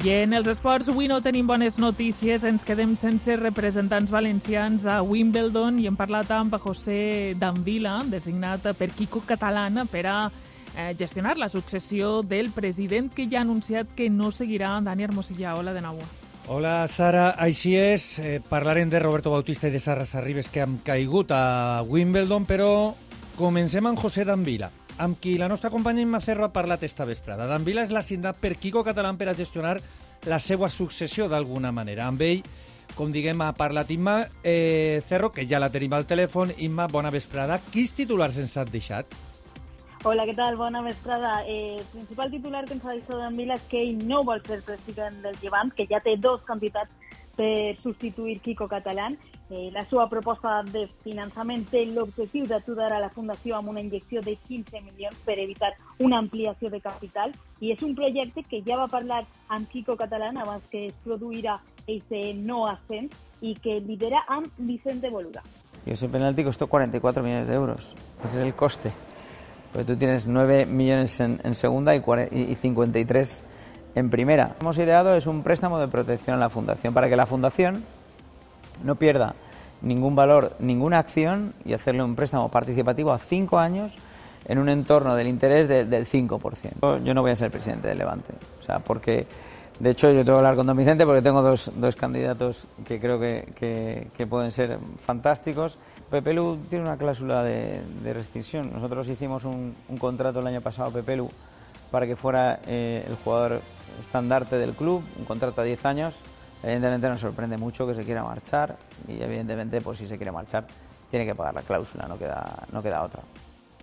I 0.00 0.08
en 0.22 0.32
els 0.32 0.46
esports 0.48 0.88
avui 0.88 1.10
no 1.10 1.18
tenim 1.20 1.44
bones 1.44 1.74
notícies, 1.76 2.40
ens 2.48 2.62
quedem 2.64 2.94
sense 2.96 3.34
representants 3.36 4.08
valencians 4.08 4.86
a 4.88 5.02
Wimbledon 5.04 5.76
i 5.76 5.84
hem 5.90 5.98
parlat 5.98 6.30
amb 6.32 6.56
José 6.62 7.34
Danvila, 7.36 7.98
designat 8.08 8.64
per 8.78 8.88
Quico 8.96 9.20
Catalán 9.28 9.76
per 9.92 10.06
a 10.08 10.16
eh, 10.30 10.94
gestionar 10.96 11.36
la 11.36 11.50
successió 11.52 12.22
del 12.22 12.48
president 12.48 13.12
que 13.12 13.28
ja 13.28 13.42
ha 13.42 13.44
anunciat 13.44 13.92
que 13.92 14.08
no 14.08 14.32
seguirà 14.32 14.72
Dani 14.80 15.04
Hermosilla. 15.04 15.52
Hola 15.60 15.76
de 15.76 15.84
nou. 15.84 16.00
Hola, 16.48 16.88
Sara. 16.88 17.34
Així 17.36 17.76
és. 17.76 18.14
Eh, 18.24 18.40
parlarem 18.40 18.88
de 18.88 19.04
Roberto 19.04 19.36
Bautista 19.36 19.68
i 19.68 19.76
de 19.76 19.84
Sara 19.84 20.08
Sarribes 20.08 20.48
que 20.48 20.64
han 20.64 20.80
caigut 20.80 21.36
a 21.36 21.84
Wimbledon, 21.84 22.48
però 22.48 22.94
comencem 23.36 23.84
amb 23.84 24.00
José 24.00 24.24
Danvila 24.24 24.79
amb 25.00 25.16
qui 25.18 25.38
la 25.38 25.48
nostra 25.48 25.70
companya 25.70 26.02
Imma 26.02 26.20
Cerro 26.20 26.44
ha 26.44 26.52
parlat 26.52 26.82
esta 26.84 27.06
vesprada. 27.08 27.46
Dan 27.48 27.64
Vila 27.64 27.86
és 27.86 27.92
l'assignat 27.94 28.36
per 28.36 28.58
Quico 28.60 28.84
Catalán 28.84 29.16
per 29.16 29.30
a 29.30 29.34
gestionar 29.34 29.78
la 30.28 30.38
seva 30.38 30.68
successió 30.68 31.28
d'alguna 31.28 31.72
manera. 31.72 32.06
Amb 32.06 32.20
ell, 32.22 32.42
com 32.94 33.12
diguem, 33.12 33.40
ha 33.40 33.54
parlat 33.56 33.90
Imma 33.90 34.18
eh, 34.44 35.00
Cerro, 35.08 35.32
que 35.32 35.46
ja 35.48 35.58
la 35.62 35.70
tenim 35.72 35.96
al 35.96 36.04
telèfon. 36.06 36.52
Imma, 36.58 36.86
bona 36.92 37.10
vesprada. 37.10 37.58
Quins 37.72 37.96
titulars 37.96 38.36
ens 38.38 38.56
has 38.60 38.70
deixat? 38.70 39.16
Hola, 40.04 40.24
què 40.28 40.36
tal? 40.36 40.60
Bona 40.60 40.84
vesprada. 40.84 41.40
Eh, 41.48 41.78
el 41.78 41.88
principal 41.94 42.30
titular 42.32 42.66
que 42.66 42.76
ens 42.76 42.84
ha 42.84 42.92
deixat 42.92 43.16
Dan 43.24 43.40
Vila 43.40 43.56
és 43.56 43.66
que 43.72 43.80
ell 43.80 44.04
no 44.04 44.20
vol 44.28 44.44
ser 44.44 44.60
president 44.68 45.16
del 45.24 45.40
Llevant, 45.40 45.72
que 45.72 45.88
ja 45.88 46.02
té 46.04 46.18
dos 46.20 46.44
candidats 46.44 47.16
per 47.40 47.80
substituir 47.80 48.40
Quico 48.44 48.68
Catalán 48.68 49.16
Eh, 49.50 49.68
la 49.72 49.82
seva 49.82 50.04
proposta 50.06 50.60
de 50.62 50.84
finançament 51.02 51.64
té 51.72 51.80
l'objectiu 51.90 52.44
d'ajudar 52.46 52.92
a 52.94 53.00
la 53.02 53.08
Fundació 53.10 53.56
amb 53.58 53.72
una 53.72 53.82
injecció 53.82 54.20
de 54.22 54.36
15 54.46 54.78
milions 54.84 55.16
per 55.26 55.40
evitar 55.42 55.72
una 55.98 56.20
ampliació 56.22 56.70
de 56.70 56.78
capital 56.78 57.34
i 57.58 57.72
és 57.74 57.82
un 57.82 57.96
projecte 57.98 58.44
que 58.46 58.60
ja 58.62 58.78
va 58.78 58.86
parlar 58.86 59.24
amb 59.48 59.66
Kiko 59.66 59.96
Catalán 59.98 60.38
abans 60.38 60.62
que 60.70 60.84
es 60.92 60.94
produirà 61.02 61.56
aquest 61.82 62.38
no 62.46 62.68
ascens 62.68 63.10
y 63.40 63.56
que 63.56 63.80
lidera 63.80 64.22
amb 64.28 64.46
Vicente 64.56 65.10
Boluda. 65.10 65.42
Y 65.84 65.90
ese 65.90 66.08
penalti 66.08 66.44
costó 66.44 66.68
44 66.68 67.20
millones 67.20 67.48
de 67.48 67.54
euros. 67.54 67.96
Ese 68.22 68.38
es 68.38 68.46
el 68.46 68.54
coste. 68.54 68.92
Porque 69.72 69.92
tú 69.92 69.98
tienes 69.98 70.28
9 70.28 70.66
millones 70.66 71.18
en, 71.18 71.40
en 71.42 71.56
segunda 71.56 71.96
y, 71.96 72.00
40, 72.00 72.36
y 72.36 72.54
53 72.54 73.42
en 73.94 74.10
primera. 74.10 74.56
Hemos 74.60 74.78
ideado 74.78 75.14
es 75.14 75.26
un 75.26 75.42
préstamo 75.42 75.78
de 75.78 75.88
protección 75.88 76.36
a 76.36 76.40
la 76.40 76.48
fundación 76.48 76.94
para 76.94 77.08
que 77.08 77.16
la 77.16 77.26
fundación 77.26 77.84
no 78.84 78.96
pierda 78.96 79.34
ningún 79.82 80.14
valor, 80.14 80.54
ninguna 80.58 80.98
acción 80.98 81.52
y 81.64 81.72
hacerle 81.72 82.02
un 82.02 82.16
préstamo 82.16 82.48
participativo 82.50 83.12
a 83.12 83.18
cinco 83.18 83.58
años 83.58 83.96
en 84.46 84.58
un 84.58 84.68
entorno 84.68 85.14
del 85.16 85.28
interés 85.28 85.68
de, 85.68 85.84
del 85.84 86.06
5%. 86.06 87.02
Yo 87.04 87.14
no 87.14 87.22
voy 87.22 87.30
a 87.30 87.36
ser 87.36 87.50
presidente 87.50 87.88
del 87.88 87.98
Levante, 87.98 88.32
o 88.60 88.62
sea, 88.62 88.78
porque 88.78 89.26
de 89.78 89.90
hecho 89.90 90.08
yo 90.08 90.24
tengo 90.24 90.36
que 90.36 90.38
hablar 90.38 90.56
con 90.56 90.66
don 90.66 90.76
Vicente 90.76 91.06
porque 91.06 91.22
tengo 91.22 91.42
dos, 91.42 91.70
dos 91.76 91.96
candidatos 91.96 92.66
que 92.86 93.00
creo 93.00 93.18
que, 93.18 93.48
que, 93.54 94.08
que, 94.16 94.26
pueden 94.26 94.50
ser 94.50 94.78
fantásticos. 94.98 95.78
Pepelu 96.10 96.58
tiene 96.68 96.84
una 96.84 96.96
cláusula 96.96 97.42
de, 97.42 97.80
de 98.02 98.12
restricción. 98.12 98.72
Nosotros 98.72 99.08
hicimos 99.08 99.44
un, 99.44 99.74
un, 99.88 99.96
contrato 99.96 100.40
el 100.40 100.46
año 100.46 100.60
pasado 100.60 100.90
Pepelu 100.90 101.30
para 101.90 102.06
que 102.06 102.16
fuera 102.16 102.60
eh, 102.66 103.04
el 103.08 103.16
jugador 103.16 103.60
estandarte 103.98 104.56
del 104.56 104.72
club, 104.72 105.02
un 105.18 105.24
contrato 105.24 105.60
a 105.60 105.64
10 105.64 105.84
años 105.84 106.22
Evidentemente 106.62 107.08
nos 107.08 107.20
sorprende 107.20 107.56
mucho 107.56 107.86
que 107.86 107.94
se 107.94 108.04
quiera 108.04 108.22
marchar 108.22 108.76
y 109.08 109.22
evidentemente 109.22 109.80
pues 109.80 109.98
si 109.98 110.06
se 110.06 110.16
quiere 110.16 110.32
marchar 110.32 110.66
tiene 111.10 111.26
que 111.26 111.34
pagar 111.34 111.54
la 111.54 111.62
clàusula, 111.62 112.06
no 112.06 112.18
queda, 112.18 112.66
no 112.70 112.82
queda 112.82 113.02
otra. 113.02 113.22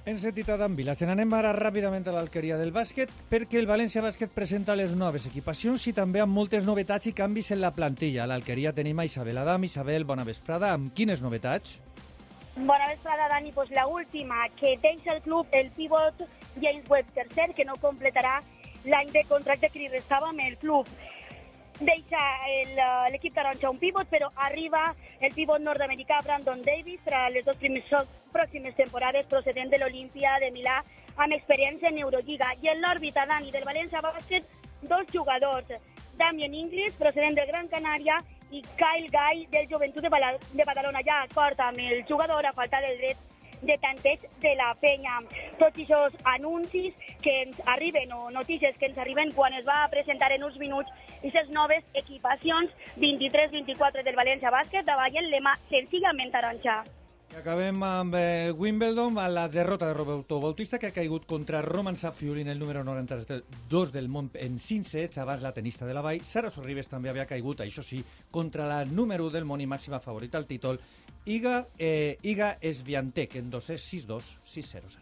En 0.06 0.18
sentit 0.18 0.48
a 0.48 0.56
Vila, 0.72 0.94
se 0.96 1.04
n'anem 1.04 1.34
ara 1.36 1.50
ràpidament 1.52 2.06
a 2.08 2.14
l'alqueria 2.16 2.56
del 2.56 2.72
bàsquet 2.72 3.12
perquè 3.28 3.60
el 3.60 3.68
València 3.68 4.00
Bàsquet 4.00 4.32
presenta 4.32 4.78
les 4.80 4.94
noves 4.96 5.26
equipacions 5.28 5.84
i 5.92 5.92
també 5.92 6.22
amb 6.24 6.32
moltes 6.32 6.64
novetats 6.64 7.10
i 7.10 7.12
canvis 7.12 7.52
en 7.52 7.60
la 7.60 7.74
plantilla. 7.76 8.24
A 8.24 8.28
l'alqueria 8.32 8.72
tenim 8.72 9.00
a 9.00 9.06
Isabel 9.06 9.38
Adam. 9.38 9.66
Isabel, 9.68 10.06
bona 10.06 10.24
vesprada. 10.24 10.72
Amb 10.72 10.94
quines 10.96 11.20
novetats? 11.20 11.82
Bona 12.60 12.88
vesprada, 12.90 13.28
Dani. 13.30 13.52
Pues 13.52 13.70
la 13.72 13.88
última, 13.88 14.50
que 14.60 14.78
deixa 14.78 15.14
el 15.14 15.22
club 15.22 15.48
el 15.52 15.70
pivot 15.72 16.16
James 16.62 16.90
Webb 16.90 17.14
tercer, 17.14 17.54
que 17.54 17.66
no 17.66 17.76
completarà 17.76 18.42
l'any 18.86 19.12
de 19.12 19.24
contracte 19.30 19.70
que 19.70 19.80
li 19.80 19.88
restava 19.94 20.30
amb 20.30 20.42
el 20.42 20.58
club 20.58 20.88
deixa 21.80 22.22
l'equip 23.12 23.34
taronja 23.36 23.70
un 23.70 23.78
pivot, 23.78 24.08
però 24.10 24.30
arriba 24.48 24.96
el 25.20 25.34
pivot 25.34 25.62
nord-americà 25.62 26.22
Brandon 26.24 26.62
Davis 26.66 27.02
per 27.06 27.28
les 27.32 27.46
dues 27.46 27.60
primeres, 27.62 28.16
pròximes 28.34 28.76
temporades 28.76 29.28
procedent 29.30 29.70
de 29.70 29.80
l'Olimpia 29.82 30.38
de 30.42 30.52
Milà 30.52 30.80
amb 31.16 31.34
experiència 31.34 31.90
en 31.90 32.00
Eurolliga. 32.02 32.54
I 32.62 32.74
en 32.74 32.82
l'òrbita, 32.82 33.26
Dani, 33.30 33.52
del 33.52 33.66
València 33.66 34.02
Bàsquet, 34.02 34.46
dos 34.82 35.06
jugadors, 35.14 35.70
Damien 36.18 36.54
Inglis, 36.54 36.98
procedent 36.98 37.38
del 37.38 37.48
Gran 37.48 37.70
Canària, 37.70 38.18
i 38.52 38.62
Kyle 38.78 39.10
Guy, 39.12 39.48
del 39.52 39.68
Joventut 39.70 40.04
de, 40.04 40.10
de 40.10 40.64
Badalona. 40.66 41.02
Ja 41.06 41.24
acord 41.24 41.60
amb 41.60 41.80
el 41.80 42.06
jugador 42.06 42.46
a 42.46 42.54
falta 42.54 42.82
del 42.82 42.98
dret 42.98 43.18
de 43.62 43.78
tanteig 43.78 44.22
de 44.42 44.54
la 44.56 44.74
penya. 44.80 45.20
Tots 45.58 45.80
aquests 45.82 46.22
anuncis 46.36 46.94
que 47.24 47.34
ens 47.44 47.62
arriben 47.66 48.14
o 48.14 48.30
notícies 48.32 48.78
que 48.78 48.90
ens 48.92 48.98
arriben 48.98 49.34
quan 49.34 49.54
es 49.54 49.66
va 49.66 49.88
presentar 49.92 50.32
en 50.32 50.44
uns 50.44 50.58
minuts 50.62 50.92
aquestes 51.18 51.50
noves 51.50 51.84
equipacions 51.94 52.72
23-24 53.02 54.06
del 54.06 54.16
València 54.16 54.54
Bàsquet 54.54 54.86
davallen 54.86 55.32
lema 55.34 55.58
senzillament 55.72 56.32
taronja. 56.32 56.84
Acabem 57.36 57.84
amb 57.84 58.16
eh, 58.16 58.52
Wimbledon, 58.56 59.18
a 59.20 59.28
la 59.28 59.48
derrota 59.50 59.88
de 59.88 59.94
Roberto 59.94 60.40
Bautista, 60.40 60.80
que 60.80 60.88
ha 60.88 60.96
caigut 60.96 61.26
contra 61.28 61.62
Roman 61.62 61.96
Safiulin, 61.96 62.48
el 62.48 62.58
número 62.58 62.84
92 62.84 63.92
del 63.92 64.08
món, 64.08 64.32
en 64.34 64.58
5 64.60 64.88
sets, 64.88 65.18
abans 65.20 65.44
la 65.44 65.52
tenista 65.52 65.86
de 65.86 65.94
la 65.94 66.02
Vall. 66.02 66.24
Sara 66.24 66.50
Sorribes 66.50 66.88
també 66.88 67.12
havia 67.12 67.28
caigut, 67.28 67.62
això 67.62 67.84
sí, 67.84 68.00
contra 68.32 68.66
la 68.66 68.80
número 68.86 69.28
1 69.28 69.36
del 69.36 69.46
món 69.46 69.62
i 69.62 69.68
màxima 69.68 70.00
favorita 70.00 70.40
al 70.40 70.48
títol, 70.48 70.80
Iga, 71.28 71.68
eh, 71.78 72.18
Iga 72.24 72.58
Esbiantec, 72.62 73.36
en 73.36 73.52
2 73.52 73.72
sets, 73.74 73.92
6-2, 73.92 74.34
6-0. 74.48 74.98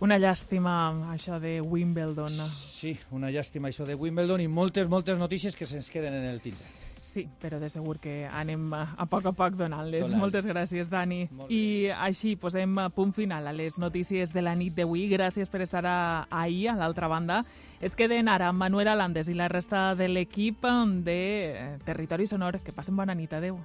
Una 0.00 0.16
llàstima, 0.16 0.74
això 1.12 1.38
de 1.38 1.60
Wimbledon. 1.60 2.40
Sí, 2.48 2.96
una 3.12 3.28
llàstima 3.28 3.68
això 3.68 3.84
de 3.84 3.94
Wimbledon 4.00 4.40
i 4.40 4.48
moltes, 4.48 4.88
moltes 4.88 5.20
notícies 5.20 5.54
que 5.54 5.68
se'ns 5.68 5.92
queden 5.92 6.16
en 6.16 6.30
el 6.32 6.40
tindre. 6.40 6.79
Sí, 7.10 7.24
però 7.42 7.58
de 7.58 7.66
segur 7.72 7.96
que 7.98 8.28
anem 8.30 8.68
a 8.74 9.06
poc 9.10 9.24
a 9.26 9.32
poc 9.34 9.56
donant-les. 9.58 10.06
Donant. 10.06 10.20
Moltes 10.22 10.46
gràcies, 10.46 10.90
Dani. 10.92 11.24
I 11.50 11.90
així 11.90 12.36
posem 12.38 12.76
punt 12.94 13.10
final 13.16 13.50
a 13.50 13.54
les 13.56 13.80
notícies 13.82 14.30
de 14.36 14.44
la 14.46 14.54
nit 14.54 14.76
d'avui. 14.78 15.08
Gràcies 15.10 15.50
per 15.50 15.64
estar 15.66 15.82
a, 15.90 15.98
ahir, 16.30 16.68
a 16.70 16.78
l'altra 16.78 17.10
banda. 17.10 17.42
Es 17.82 17.98
queden 17.98 18.30
ara 18.30 18.52
Manuel 18.54 18.92
Alandes 18.94 19.26
i 19.26 19.34
la 19.34 19.50
resta 19.50 19.96
de 19.98 20.06
l'equip 20.06 20.68
de 21.02 21.20
Territori 21.84 22.30
Sonor. 22.30 22.60
Que 22.62 22.76
passen 22.76 22.94
bona 22.94 23.18
nit. 23.18 23.34
Adéu. 23.34 23.58